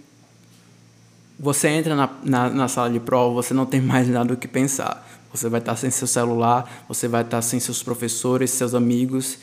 você 1.37 1.67
entra 1.67 1.95
na, 1.95 2.09
na, 2.23 2.49
na, 2.49 2.67
sala 2.67 2.89
de 2.89 2.99
prova, 2.99 3.33
você 3.33 3.53
não 3.53 3.65
tem 3.65 3.81
mais 3.81 4.07
nada 4.07 4.33
o 4.33 4.37
que 4.37 4.47
pensar. 4.47 5.05
Você 5.33 5.49
vai 5.49 5.59
estar 5.59 5.75
sem 5.75 5.91
seu 5.91 6.07
celular, 6.07 6.85
você 6.87 7.07
vai 7.07 7.23
estar 7.23 7.41
sem 7.41 7.59
seus 7.59 7.83
professores, 7.83 8.51
seus 8.51 8.73
amigos. 8.73 9.37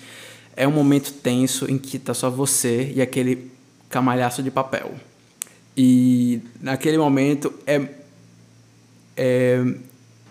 É 0.56 0.66
um 0.66 0.72
momento 0.72 1.12
tenso 1.12 1.70
em 1.70 1.76
que 1.76 1.98
está 1.98 2.14
só 2.14 2.30
você 2.30 2.92
e 2.94 3.02
aquele 3.02 3.50
camalhaço 3.90 4.42
de 4.42 4.50
papel. 4.50 4.94
E 5.76 6.40
naquele 6.60 6.96
momento 6.96 7.52
é, 7.66 7.88
é, 9.16 9.74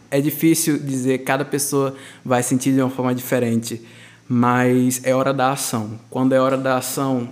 é 0.10 0.22
difícil 0.22 0.80
dizer, 0.80 1.20
cada 1.20 1.46
pessoa 1.46 1.96
vai 2.24 2.42
sentir 2.42 2.74
de 2.74 2.82
uma 2.82 2.90
forma 2.90 3.14
diferente, 3.14 3.82
mas 4.28 5.02
é 5.04 5.14
hora 5.14 5.34
da 5.34 5.52
ação. 5.52 6.00
Quando 6.10 6.34
é 6.34 6.40
hora 6.40 6.58
da 6.58 6.78
ação, 6.78 7.30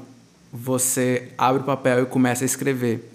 você 0.51 1.29
abre 1.37 1.63
o 1.63 1.65
papel 1.65 2.03
e 2.03 2.05
começa 2.05 2.43
a 2.43 2.45
escrever. 2.45 3.09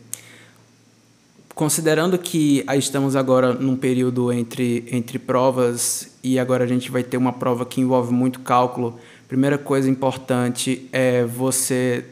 Considerando 1.55 2.19
que 2.19 2.65
estamos 2.77 3.17
agora 3.17 3.53
num 3.53 3.77
período 3.77 4.33
entre, 4.33 4.85
entre 4.93 5.19
provas 5.19 6.17
e 6.23 6.39
agora 6.39 6.65
a 6.65 6.67
gente 6.67 6.91
vai 6.91 7.03
ter 7.03 7.17
uma 7.17 7.33
prova 7.33 7.65
que 7.67 7.81
envolve 7.81 8.13
muito 8.13 8.41
cálculo, 8.41 8.99
primeira 9.29 9.59
coisa 9.59 9.91
importante 9.91 10.89
é 10.93 11.25
você 11.25 12.05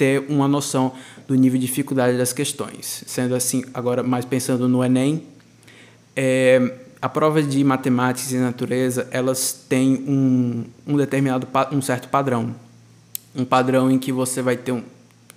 ter 0.00 0.24
uma 0.30 0.48
noção 0.48 0.94
do 1.28 1.34
nível 1.34 1.60
de 1.60 1.66
dificuldade 1.66 2.16
das 2.16 2.32
questões. 2.32 3.04
Sendo 3.06 3.34
assim, 3.34 3.62
agora 3.74 4.02
mais 4.02 4.24
pensando 4.24 4.66
no 4.66 4.82
Enem, 4.82 5.24
é, 6.16 6.72
a 7.02 7.06
prova 7.06 7.42
de 7.42 7.62
matemática 7.62 8.34
e 8.34 8.38
natureza 8.38 9.06
elas 9.10 9.52
têm 9.68 10.02
um, 10.08 10.64
um 10.86 10.96
determinado 10.96 11.46
um 11.70 11.82
certo 11.82 12.08
padrão, 12.08 12.56
um 13.36 13.44
padrão 13.44 13.90
em 13.90 13.98
que 13.98 14.10
você 14.10 14.40
vai 14.40 14.56
ter 14.56 14.72
um, 14.72 14.82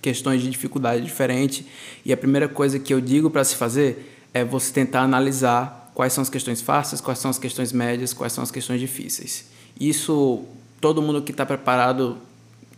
questões 0.00 0.40
de 0.40 0.48
dificuldade 0.48 1.04
diferente 1.04 1.66
e 2.02 2.10
a 2.10 2.16
primeira 2.16 2.48
coisa 2.48 2.78
que 2.78 2.94
eu 2.94 3.02
digo 3.02 3.28
para 3.28 3.44
se 3.44 3.56
fazer 3.56 4.18
é 4.32 4.42
você 4.42 4.72
tentar 4.72 5.02
analisar 5.02 5.92
quais 5.94 6.14
são 6.14 6.22
as 6.22 6.30
questões 6.30 6.62
fáceis, 6.62 7.02
quais 7.02 7.18
são 7.18 7.30
as 7.30 7.38
questões 7.38 7.70
médias, 7.70 8.14
quais 8.14 8.32
são 8.32 8.42
as 8.42 8.50
questões 8.50 8.80
difíceis. 8.80 9.44
Isso 9.78 10.42
todo 10.80 11.02
mundo 11.02 11.20
que 11.20 11.32
está 11.32 11.44
preparado 11.44 12.16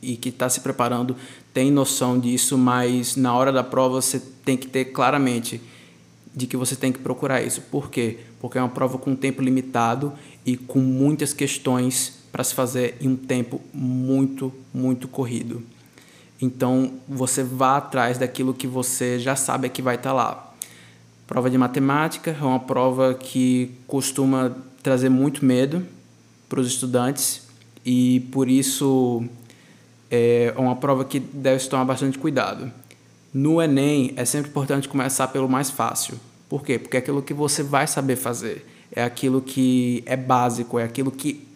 e 0.02 0.16
que 0.16 0.28
está 0.28 0.48
se 0.48 0.60
preparando 0.60 1.16
tem 1.56 1.70
noção 1.70 2.20
disso, 2.20 2.58
mas 2.58 3.16
na 3.16 3.34
hora 3.34 3.50
da 3.50 3.64
prova 3.64 4.02
você 4.02 4.20
tem 4.44 4.58
que 4.58 4.66
ter 4.66 4.84
claramente 4.84 5.58
de 6.34 6.46
que 6.46 6.54
você 6.54 6.76
tem 6.76 6.92
que 6.92 6.98
procurar 6.98 7.40
isso. 7.40 7.62
Por 7.62 7.88
quê? 7.88 8.18
Porque 8.38 8.58
é 8.58 8.60
uma 8.60 8.68
prova 8.68 8.98
com 8.98 9.16
tempo 9.16 9.40
limitado 9.40 10.12
e 10.44 10.54
com 10.54 10.80
muitas 10.80 11.32
questões 11.32 12.18
para 12.30 12.44
se 12.44 12.54
fazer 12.54 12.98
em 13.00 13.08
um 13.08 13.16
tempo 13.16 13.58
muito, 13.72 14.52
muito 14.74 15.08
corrido. 15.08 15.62
Então, 16.42 16.92
você 17.08 17.42
vá 17.42 17.78
atrás 17.78 18.18
daquilo 18.18 18.52
que 18.52 18.66
você 18.66 19.18
já 19.18 19.34
sabe 19.34 19.70
que 19.70 19.80
vai 19.80 19.94
estar 19.94 20.10
tá 20.10 20.14
lá. 20.14 20.54
Prova 21.26 21.48
de 21.48 21.56
matemática 21.56 22.36
é 22.38 22.44
uma 22.44 22.60
prova 22.60 23.14
que 23.14 23.70
costuma 23.86 24.54
trazer 24.82 25.08
muito 25.08 25.42
medo 25.42 25.86
para 26.50 26.60
os 26.60 26.66
estudantes 26.66 27.48
e 27.82 28.20
por 28.30 28.46
isso 28.46 29.26
é 30.10 30.52
uma 30.56 30.76
prova 30.76 31.04
que 31.04 31.18
deve 31.18 31.60
se 31.62 31.68
tomar 31.68 31.84
bastante 31.84 32.18
cuidado. 32.18 32.70
No 33.32 33.60
Enem, 33.60 34.12
é 34.16 34.24
sempre 34.24 34.50
importante 34.50 34.88
começar 34.88 35.28
pelo 35.28 35.48
mais 35.48 35.70
fácil. 35.70 36.18
Por 36.48 36.64
quê? 36.64 36.78
Porque 36.78 36.96
é 36.96 37.00
aquilo 37.00 37.22
que 37.22 37.34
você 37.34 37.62
vai 37.62 37.86
saber 37.86 38.16
fazer. 38.16 38.66
É 38.90 39.02
aquilo 39.02 39.42
que 39.42 40.02
é 40.06 40.16
básico, 40.16 40.78
é 40.78 40.84
aquilo 40.84 41.10
que 41.10 41.46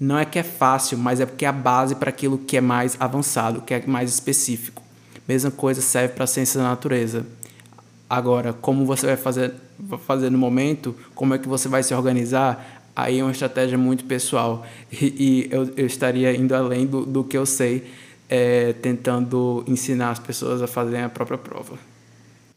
não 0.00 0.18
é 0.18 0.24
que 0.24 0.38
é 0.38 0.42
fácil, 0.42 0.96
mas 0.96 1.20
é 1.20 1.26
porque 1.26 1.44
é 1.44 1.48
a 1.48 1.52
base 1.52 1.94
para 1.94 2.08
aquilo 2.08 2.38
que 2.38 2.56
é 2.56 2.60
mais 2.60 2.96
avançado, 2.98 3.60
que 3.60 3.74
é 3.74 3.86
mais 3.86 4.10
específico. 4.10 4.82
Mesma 5.28 5.50
coisa 5.50 5.82
serve 5.82 6.14
para 6.14 6.24
a 6.24 6.26
ciência 6.26 6.58
da 6.58 6.68
natureza. 6.68 7.26
Agora, 8.08 8.54
como 8.54 8.86
você 8.86 9.06
vai 9.06 9.16
fazer, 9.16 9.52
fazer 10.06 10.30
no 10.30 10.38
momento, 10.38 10.96
como 11.14 11.34
é 11.34 11.38
que 11.38 11.46
você 11.46 11.68
vai 11.68 11.82
se 11.82 11.94
organizar, 11.94 12.79
aí 12.94 13.18
é 13.18 13.22
uma 13.22 13.32
estratégia 13.32 13.78
muito 13.78 14.04
pessoal. 14.04 14.66
E, 14.92 15.48
e 15.48 15.48
eu, 15.50 15.72
eu, 15.76 15.86
estaria 15.86 16.34
indo 16.34 16.54
além 16.54 16.86
do, 16.86 17.06
do 17.06 17.24
que 17.24 17.36
eu 17.36 17.46
sei, 17.46 17.84
é, 18.28 18.72
tentando 18.74 19.64
ensinar 19.66 20.10
as 20.10 20.18
pessoas 20.18 20.62
a 20.62 20.66
fazerem 20.66 21.04
a 21.04 21.08
própria 21.08 21.38
prova. 21.38 21.89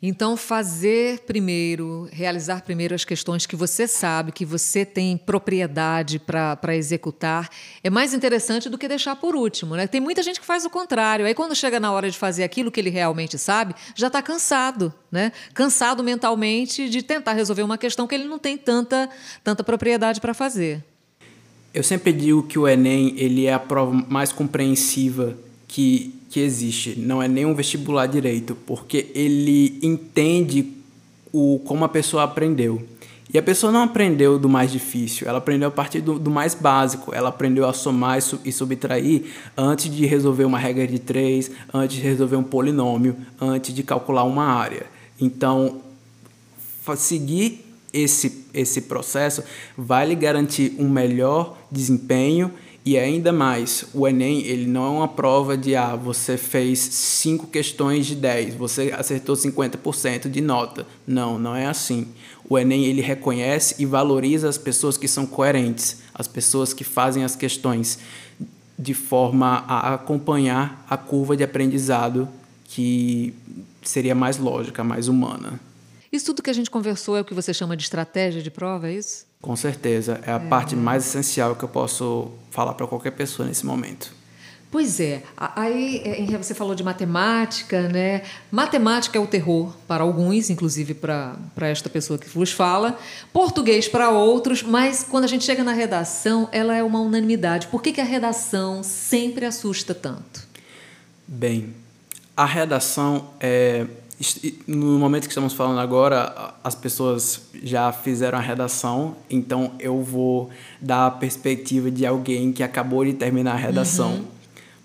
Então, 0.06 0.36
fazer 0.36 1.22
primeiro, 1.22 2.10
realizar 2.12 2.62
primeiro 2.62 2.94
as 2.94 3.06
questões 3.06 3.46
que 3.46 3.56
você 3.56 3.88
sabe, 3.88 4.34
que 4.34 4.44
você 4.44 4.84
tem 4.84 5.16
propriedade 5.16 6.20
para 6.20 6.76
executar, 6.76 7.50
é 7.82 7.89
mais 7.89 8.13
interessante 8.13 8.68
do 8.68 8.78
que 8.78 8.86
deixar 8.86 9.16
por 9.16 9.34
último. 9.34 9.78
Né? 9.78 9.88
Tem 9.88 10.02
muita 10.02 10.22
gente 10.22 10.42
que 10.42 10.46
faz 10.46 10.66
o 10.66 10.70
contrário. 10.70 11.26
Aí, 11.26 11.34
quando 11.34 11.56
chega 11.56 11.80
na 11.80 11.89
hora 11.89 12.12
de 12.12 12.18
fazer 12.18 12.44
aquilo 12.44 12.70
que 12.70 12.82
ele 12.82 12.89
realmente 12.89 13.38
sabe, 13.38 13.74
já 13.96 14.08
está 14.08 14.22
cansado. 14.22 14.94
Né? 15.10 15.32
Cansado 15.54 16.04
mentalmente 16.04 16.89
de 16.89 17.02
tentar 17.02 17.32
resolver 17.32 17.63
uma 17.63 17.78
questão 17.78 18.06
que 18.06 18.13
ele 18.13 18.26
não 18.26 18.38
tem 18.38 18.58
tanta, 18.58 19.10
tanta 19.42 19.63
propriedade 19.63 20.20
para 20.20 20.34
fazer. 20.34 20.84
Eu 21.74 21.82
sempre 21.82 22.12
digo 22.12 22.44
que 22.44 22.60
o 22.60 22.68
Enem 22.68 23.13
ele 23.16 23.46
é 23.46 23.54
a 23.54 23.60
prova 23.60 23.94
mais 24.10 24.34
compreensiva 24.34 25.38
que 25.66 26.13
que 26.34 26.39
existe, 26.39 26.96
não 26.98 27.22
é 27.22 27.28
nem 27.28 27.46
um 27.46 27.54
vestibular 27.54 28.08
direito, 28.08 28.58
porque 28.65 29.12
ele 29.13 29.78
entende 29.84 30.67
o 31.32 31.62
como 31.63 31.86
a 31.86 31.88
pessoa 31.89 32.24
aprendeu. 32.24 32.82
E 33.32 33.38
a 33.38 33.43
pessoa 33.43 33.72
não 33.72 33.84
aprendeu 33.84 34.39
do 34.39 34.50
mais 34.50 34.72
difícil, 34.72 35.28
ela 35.28 35.38
aprendeu 35.38 35.67
a 35.67 35.72
partir 35.72 36.02
do, 36.02 36.17
do 36.17 36.32
mais 36.32 36.56
básico. 36.56 37.13
Ela 37.13 37.30
aprendeu 37.30 37.67
a 37.67 37.74
somar 37.74 38.17
e, 38.43 38.52
subtrair 38.52 39.26
antes 39.56 39.93
de 39.96 40.08
resolver 40.08 40.43
uma 40.43 40.58
regra 40.58 40.88
de 40.88 40.98
três, 40.98 41.52
antes 41.72 41.98
de 41.98 42.02
resolver 42.02 42.36
um 42.36 42.43
polinômio, 42.43 43.15
antes 43.39 43.72
de 43.74 43.84
calcular 43.84 44.24
uma 44.24 44.46
área. 44.46 44.88
Então, 45.22 45.82
seguir 46.96 47.63
esse, 47.93 48.46
esse 48.56 48.82
processo 48.82 49.43
vai 49.78 50.08
lhe 50.08 50.15
garantir 50.15 50.76
um 50.80 50.89
melhor 50.89 51.56
desempenho 51.72 52.52
e 52.86 52.98
ainda 52.98 53.32
mais, 53.32 53.86
o 53.93 54.06
Enem 54.06 54.41
ele 54.41 54.65
não 54.65 54.86
é 54.86 54.89
uma 54.89 55.08
prova 55.08 55.58
de 55.58 55.74
ah, 55.74 55.96
você 55.96 56.36
fez 56.36 56.80
cinco 56.80 57.48
questões 57.48 58.06
de 58.06 58.13
10, 58.13 58.56
você 58.56 58.93
acertou 58.96 59.38
50% 59.38 60.30
de 60.30 60.41
nota. 60.41 60.86
Não, 61.08 61.39
não 61.39 61.56
é 61.56 61.65
assim. 61.65 62.08
O 62.50 62.60
Enem 62.60 62.84
ele 62.84 63.02
reconhece 63.02 63.76
e 63.80 63.86
valoriza 63.86 64.50
as 64.50 64.58
pessoas 64.58 64.98
que 64.98 65.08
são 65.08 65.26
coerentes, 65.26 66.02
as 66.13 66.28
pessoas 66.28 66.74
que 66.74 66.84
fazem 66.84 67.24
as 67.24 67.38
questões 67.38 68.00
de 68.78 68.93
forma 68.93 69.63
a 69.65 69.93
acompanhar 69.93 70.86
a 70.89 70.98
curva 70.98 71.38
de 71.38 71.43
aprendizado 71.43 72.28
que 72.65 73.34
seria 73.82 74.13
mais 74.13 74.38
lógica, 74.38 74.84
mais 74.84 75.08
humana. 75.08 75.58
Isso 76.12 76.26
tudo 76.26 76.43
que 76.43 76.50
a 76.50 76.54
gente 76.54 76.69
conversou 76.69 77.15
é 77.15 77.22
o 77.22 77.26
que 77.26 77.34
você 77.34 77.54
chama 77.54 77.78
de 77.78 77.84
estratégia 77.84 78.41
de 78.41 78.52
prova, 78.52 78.89
é 78.89 78.96
isso? 78.96 79.26
Com 79.43 79.58
certeza, 79.58 80.21
é 80.25 80.32
a 80.32 80.36
é. 80.36 80.39
parte 80.39 80.73
mais 80.73 81.06
essencial 81.06 81.53
que 81.53 81.63
eu 81.65 81.67
posso 81.67 82.32
falar 82.49 82.75
para 82.75 82.88
qualquer 82.88 83.12
pessoa 83.12 83.45
nesse 83.45 83.65
momento. 83.65 84.13
Pois 84.71 85.01
é, 85.01 85.21
aí 85.38 86.01
é, 86.06 86.38
você 86.38 86.53
falou 86.53 86.73
de 86.73 86.82
matemática, 86.82 87.89
né? 87.89 88.21
Matemática 88.49 89.17
é 89.17 89.21
o 89.21 89.27
terror 89.27 89.75
para 89.86 90.01
alguns, 90.01 90.49
inclusive 90.49 90.93
para 90.93 91.38
esta 91.58 91.89
pessoa 91.89 92.17
que 92.17 92.29
vos 92.29 92.53
fala, 92.53 92.97
português 93.34 93.86
para 93.86 94.10
outros, 94.10 94.63
mas 94.63 95.03
quando 95.03 95.25
a 95.25 95.27
gente 95.27 95.43
chega 95.43 95.62
na 95.62 95.73
redação, 95.73 96.47
ela 96.53 96.73
é 96.73 96.82
uma 96.82 97.01
unanimidade. 97.01 97.67
Por 97.67 97.82
que, 97.82 97.91
que 97.91 97.99
a 97.99 98.06
redação 98.06 98.82
sempre 98.82 99.45
assusta 99.45 99.93
tanto? 99.93 100.47
Bem, 101.27 101.75
a 102.36 102.45
redação 102.45 103.27
é, 103.41 103.88
no 104.67 104.99
momento 104.99 105.23
que 105.23 105.30
estamos 105.30 105.54
falando 105.54 105.80
agora, 105.80 106.54
as 106.63 106.76
pessoas 106.76 107.41
já 107.63 107.91
fizeram 107.91 108.38
a 108.38 108.41
redação, 108.41 109.15
então 109.30 109.71
eu 109.80 110.02
vou 110.02 110.49
dar 110.82 111.08
a 111.08 111.12
perspectiva 111.12 111.89
de 111.89 112.06
alguém 112.06 112.52
que 112.52 112.63
acabou 112.63 113.04
de 113.04 113.13
terminar 113.13 113.54
a 113.54 113.58
redação. 113.58 114.12
Uhum. 114.12 114.26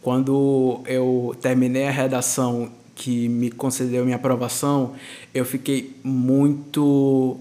Quando 0.01 0.81
eu 0.87 1.37
terminei 1.41 1.87
a 1.87 1.91
redação 1.91 2.71
que 2.95 3.29
me 3.29 3.51
concedeu 3.51 4.05
minha 4.05 4.17
aprovação, 4.17 4.93
eu 5.33 5.45
fiquei 5.45 5.97
muito 6.03 7.38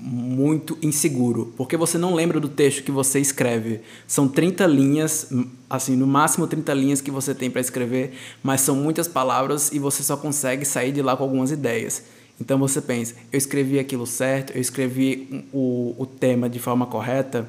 muito 0.00 0.78
inseguro, 0.80 1.52
porque 1.56 1.76
você 1.76 1.98
não 1.98 2.14
lembra 2.14 2.38
do 2.38 2.48
texto 2.48 2.82
que 2.82 2.90
você 2.90 3.18
escreve. 3.18 3.80
São 4.06 4.28
30 4.28 4.66
linhas, 4.66 5.30
assim, 5.68 5.96
no 5.96 6.06
máximo 6.06 6.46
30 6.46 6.72
linhas 6.74 7.00
que 7.00 7.10
você 7.10 7.34
tem 7.34 7.50
para 7.50 7.60
escrever, 7.60 8.12
mas 8.42 8.60
são 8.60 8.76
muitas 8.76 9.08
palavras 9.08 9.72
e 9.72 9.78
você 9.78 10.02
só 10.02 10.16
consegue 10.16 10.64
sair 10.64 10.92
de 10.92 11.02
lá 11.02 11.16
com 11.16 11.24
algumas 11.24 11.50
ideias. 11.50 12.04
Então 12.40 12.58
você 12.58 12.80
pensa, 12.80 13.14
eu 13.32 13.38
escrevi 13.38 13.78
aquilo 13.78 14.06
certo, 14.06 14.52
eu 14.52 14.60
escrevi 14.60 15.44
o, 15.52 15.94
o 15.98 16.06
tema 16.06 16.48
de 16.48 16.58
forma 16.58 16.86
correta, 16.86 17.48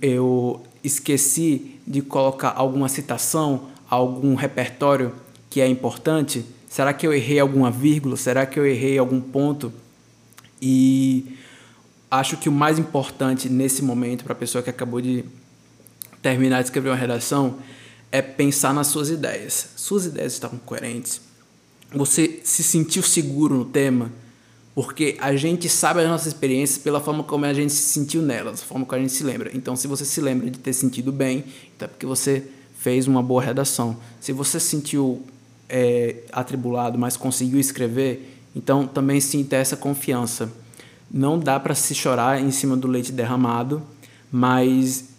eu 0.00 0.62
esqueci 0.84 1.76
de 1.86 2.02
colocar 2.02 2.52
alguma 2.54 2.88
citação, 2.88 3.68
algum 3.88 4.34
repertório 4.34 5.12
que 5.48 5.60
é 5.60 5.66
importante? 5.66 6.44
Será 6.68 6.92
que 6.92 7.06
eu 7.06 7.12
errei 7.12 7.38
alguma 7.38 7.70
vírgula? 7.70 8.16
Será 8.16 8.46
que 8.46 8.58
eu 8.58 8.66
errei 8.66 8.96
algum 8.96 9.20
ponto? 9.20 9.72
E 10.60 11.36
acho 12.12 12.36
que 12.36 12.46
o 12.46 12.52
mais 12.52 12.78
importante 12.78 13.48
nesse 13.48 13.82
momento 13.82 14.22
para 14.22 14.34
a 14.34 14.36
pessoa 14.36 14.62
que 14.62 14.68
acabou 14.68 15.00
de 15.00 15.24
terminar 16.20 16.58
de 16.58 16.64
escrever 16.64 16.90
uma 16.90 16.96
redação 16.96 17.56
é 18.12 18.20
pensar 18.20 18.74
nas 18.74 18.88
suas 18.88 19.08
ideias. 19.08 19.70
Suas 19.76 20.04
ideias 20.04 20.34
estão 20.34 20.50
coerentes? 20.66 21.22
Você 21.94 22.40
se 22.44 22.62
sentiu 22.62 23.02
seguro 23.02 23.56
no 23.56 23.64
tema? 23.64 24.12
Porque 24.74 25.16
a 25.20 25.34
gente 25.34 25.70
sabe 25.70 26.00
as 26.00 26.08
nossas 26.08 26.26
experiências 26.26 26.78
pela 26.78 27.00
forma 27.00 27.24
como 27.24 27.46
a 27.46 27.54
gente 27.54 27.72
se 27.72 27.94
sentiu 27.94 28.20
nelas, 28.20 28.60
a 28.60 28.64
forma 28.64 28.84
como 28.84 28.98
a 28.98 29.02
gente 29.02 29.14
se 29.14 29.24
lembra. 29.24 29.50
Então, 29.54 29.74
se 29.74 29.86
você 29.86 30.04
se 30.04 30.20
lembra 30.20 30.50
de 30.50 30.58
ter 30.58 30.74
sentido 30.74 31.10
bem, 31.10 31.44
então 31.74 31.86
é 31.86 31.88
porque 31.88 32.04
você 32.04 32.44
fez 32.78 33.06
uma 33.06 33.22
boa 33.22 33.42
redação. 33.42 33.96
Se 34.20 34.32
você 34.32 34.60
se 34.60 34.66
sentiu 34.66 35.22
é, 35.66 36.16
atribulado, 36.30 36.98
mas 36.98 37.16
conseguiu 37.16 37.58
escrever, 37.58 38.38
então 38.54 38.86
também 38.86 39.18
sinta 39.18 39.56
essa 39.56 39.76
confiança 39.76 40.52
não 41.12 41.38
dá 41.38 41.60
para 41.60 41.74
se 41.74 41.94
chorar 41.94 42.40
em 42.40 42.50
cima 42.50 42.76
do 42.76 42.88
leite 42.88 43.12
derramado, 43.12 43.82
mas 44.30 45.10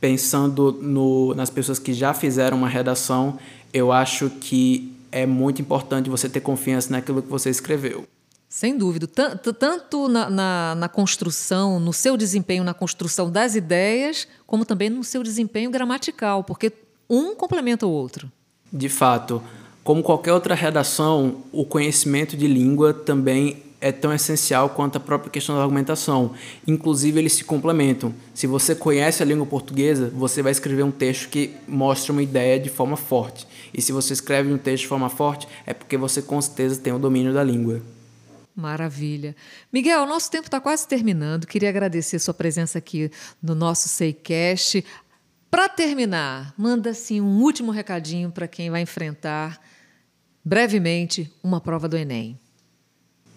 pensando 0.00 0.72
no, 0.80 1.34
nas 1.34 1.50
pessoas 1.50 1.78
que 1.78 1.92
já 1.92 2.14
fizeram 2.14 2.56
uma 2.56 2.68
redação, 2.68 3.38
eu 3.72 3.92
acho 3.92 4.30
que 4.30 4.96
é 5.12 5.26
muito 5.26 5.60
importante 5.60 6.08
você 6.08 6.28
ter 6.28 6.40
confiança 6.40 6.90
naquilo 6.90 7.22
que 7.22 7.28
você 7.28 7.50
escreveu. 7.50 8.04
Sem 8.48 8.78
dúvida. 8.78 9.06
Tanto, 9.06 9.52
tanto 9.52 10.08
na, 10.08 10.30
na, 10.30 10.74
na, 10.74 10.88
construção, 10.88 11.78
no 11.78 11.92
seu 11.92 12.16
desempenho 12.16 12.64
na 12.64 12.72
construção 12.72 13.30
das 13.30 13.54
ideias, 13.54 14.26
como 14.46 14.64
também 14.64 14.88
no 14.88 15.04
seu 15.04 15.22
desempenho 15.22 15.70
gramatical, 15.70 16.42
porque 16.42 16.72
um 17.10 17.34
complementa 17.34 17.86
o 17.86 17.90
outro. 17.90 18.30
De 18.72 18.88
fato. 18.88 19.42
Como 19.84 20.02
qualquer 20.02 20.32
outra 20.32 20.54
redação, 20.54 21.42
o 21.52 21.64
conhecimento 21.64 22.36
de 22.36 22.46
língua 22.46 22.92
também 22.92 23.62
é 23.80 23.92
tão 23.92 24.12
essencial 24.12 24.70
quanto 24.70 24.96
a 24.96 25.00
própria 25.00 25.30
questão 25.30 25.54
da 25.54 25.62
argumentação. 25.62 26.34
Inclusive, 26.66 27.18
eles 27.18 27.32
se 27.32 27.44
complementam. 27.44 28.12
Se 28.34 28.46
você 28.46 28.74
conhece 28.74 29.22
a 29.22 29.26
língua 29.26 29.46
portuguesa, 29.46 30.10
você 30.14 30.42
vai 30.42 30.52
escrever 30.52 30.82
um 30.82 30.90
texto 30.90 31.28
que 31.28 31.54
mostra 31.66 32.12
uma 32.12 32.22
ideia 32.22 32.58
de 32.58 32.68
forma 32.68 32.96
forte. 32.96 33.46
E 33.72 33.80
se 33.80 33.92
você 33.92 34.12
escreve 34.12 34.52
um 34.52 34.58
texto 34.58 34.82
de 34.82 34.88
forma 34.88 35.08
forte, 35.08 35.46
é 35.66 35.72
porque 35.72 35.96
você 35.96 36.20
com 36.20 36.40
certeza 36.40 36.80
tem 36.80 36.92
o 36.92 36.98
domínio 36.98 37.32
da 37.32 37.44
língua. 37.44 37.80
Maravilha. 38.54 39.36
Miguel, 39.72 40.04
nosso 40.06 40.28
tempo 40.30 40.48
está 40.48 40.60
quase 40.60 40.88
terminando. 40.88 41.46
Queria 41.46 41.68
agradecer 41.68 42.18
sua 42.18 42.34
presença 42.34 42.78
aqui 42.78 43.08
no 43.40 43.54
nosso 43.54 43.88
Seicast. 43.88 44.84
Para 45.48 45.68
terminar, 45.68 46.52
manda 46.58 46.90
assim 46.90 47.20
um 47.20 47.40
último 47.40 47.70
recadinho 47.70 48.32
para 48.32 48.48
quem 48.48 48.68
vai 48.68 48.82
enfrentar 48.82 49.60
brevemente 50.44 51.32
uma 51.42 51.60
prova 51.60 51.88
do 51.88 51.96
Enem. 51.96 52.36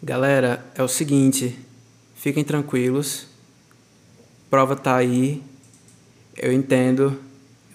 Galera, 0.04 0.66
é 0.74 0.82
o 0.82 0.88
seguinte, 0.88 1.56
fiquem 2.16 2.44
tranquilos. 2.44 3.28
Prova 4.50 4.76
tá 4.76 4.96
aí. 4.96 5.44
Eu 6.36 6.52
entendo. 6.52 7.20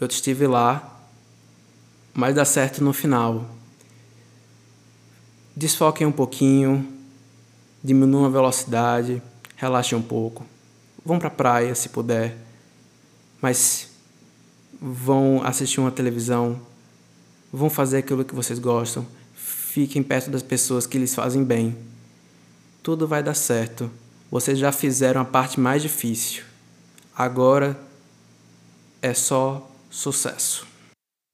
Eu 0.01 0.09
estive 0.09 0.49
lá. 0.49 1.07
Mas 2.13 2.35
dá 2.35 2.45
certo 2.45 2.83
no 2.83 2.93
final. 2.93 3.49
Desfoquem 5.55 6.05
um 6.05 6.11
pouquinho, 6.11 6.85
diminuam 7.83 8.25
a 8.25 8.29
velocidade, 8.29 9.23
relaxem 9.55 9.97
um 9.97 10.03
pouco. 10.03 10.45
Vão 11.05 11.21
para 11.21 11.29
a 11.29 11.31
praia 11.31 11.77
se 11.77 11.91
puder, 11.91 12.37
mas 13.41 13.89
vão 14.83 15.43
assistir 15.45 15.79
uma 15.79 15.93
televisão, 15.93 16.61
vão 17.53 17.71
fazer 17.71 17.99
aquilo 17.99 18.25
que 18.25 18.35
vocês 18.35 18.59
gostam, 18.59 19.07
fiquem 19.35 20.03
perto 20.03 20.29
das 20.29 20.43
pessoas 20.43 20.87
que 20.87 20.99
lhes 20.99 21.15
fazem 21.15 21.45
bem 21.45 21.75
tudo 22.87 23.09
vai 23.09 23.21
dar 23.21 23.35
certo. 23.35 23.91
Vocês 24.31 24.61
já 24.61 24.71
fizeram 24.71 25.21
a 25.21 25.25
parte 25.25 25.59
mais 25.59 25.83
difícil. 25.83 26.45
Agora 27.17 27.77
é 29.03 29.13
só 29.13 29.69
sucesso. 29.91 30.65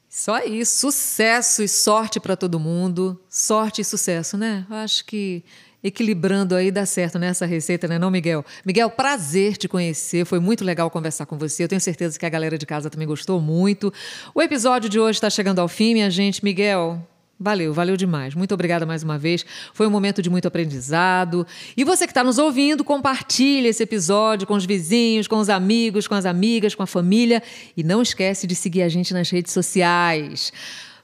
Só 0.09 0.39
isso, 0.39 0.81
sucesso 0.81 1.63
e 1.63 1.69
sorte 1.69 2.19
para 2.19 2.39
todo 2.39 2.59
mundo. 2.59 3.21
Sorte 3.29 3.83
e 3.83 3.85
sucesso, 3.85 4.39
né? 4.39 4.67
Eu 4.71 4.77
acho 4.77 5.05
que 5.05 5.45
equilibrando 5.85 6.55
aí 6.55 6.71
dá 6.71 6.87
certo 6.87 7.19
nessa 7.19 7.45
receita, 7.45 7.87
né, 7.87 7.99
não, 7.99 8.11
Miguel? 8.11 8.43
Miguel, 8.65 8.89
prazer 8.89 9.59
te 9.59 9.69
conhecer. 9.69 10.25
Foi 10.25 10.39
muito 10.39 10.65
legal 10.65 10.89
conversar 10.91 11.27
com 11.27 11.37
você. 11.37 11.65
Eu 11.65 11.69
tenho 11.69 11.83
certeza 11.83 12.19
que 12.19 12.25
a 12.25 12.31
galera 12.31 12.57
de 12.57 12.65
casa 12.65 12.89
também 12.89 13.07
gostou 13.07 13.43
muito. 13.43 13.93
O 14.35 14.41
episódio 14.41 14.89
de 14.89 14.99
hoje 14.99 15.19
está 15.19 15.29
chegando 15.29 15.59
ao 15.59 15.69
fim, 15.69 15.93
minha 15.93 16.09
gente. 16.09 16.43
Miguel, 16.43 17.07
Valeu, 17.43 17.75
valeu 17.75 17.97
demais. 17.97 18.37
Muito 18.37 18.55
obrigada 18.55 18.87
mais 18.87 19.03
uma 19.03 19.19
vez. 19.19 19.45
Foi 19.75 19.85
um 19.85 19.91
momento 19.91 20.23
de 20.23 20.31
muito 20.31 20.47
aprendizado. 20.47 21.45
E 21.77 21.83
você 21.83 22.07
que 22.07 22.13
está 22.13 22.23
nos 22.23 22.39
ouvindo, 22.39 22.85
compartilhe 22.85 23.67
esse 23.67 23.83
episódio 23.83 24.47
com 24.47 24.55
os 24.55 24.65
vizinhos, 24.65 25.27
com 25.27 25.39
os 25.39 25.49
amigos, 25.49 26.07
com 26.07 26.15
as 26.15 26.25
amigas, 26.25 26.77
com 26.77 26.85
a 26.85 26.87
família. 26.87 27.43
E 27.77 27.83
não 27.83 28.01
esquece 28.01 28.47
de 28.47 28.55
seguir 28.55 28.83
a 28.83 28.89
gente 28.89 29.13
nas 29.13 29.29
redes 29.29 29.53
sociais. 29.53 30.53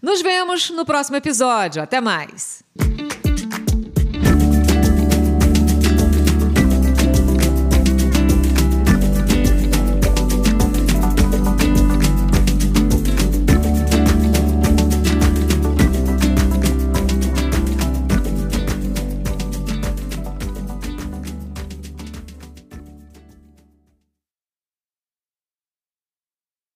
Nos 0.00 0.22
vemos 0.22 0.70
no 0.70 0.86
próximo 0.86 1.16
episódio. 1.16 1.82
Até 1.82 2.00
mais! 2.00 2.62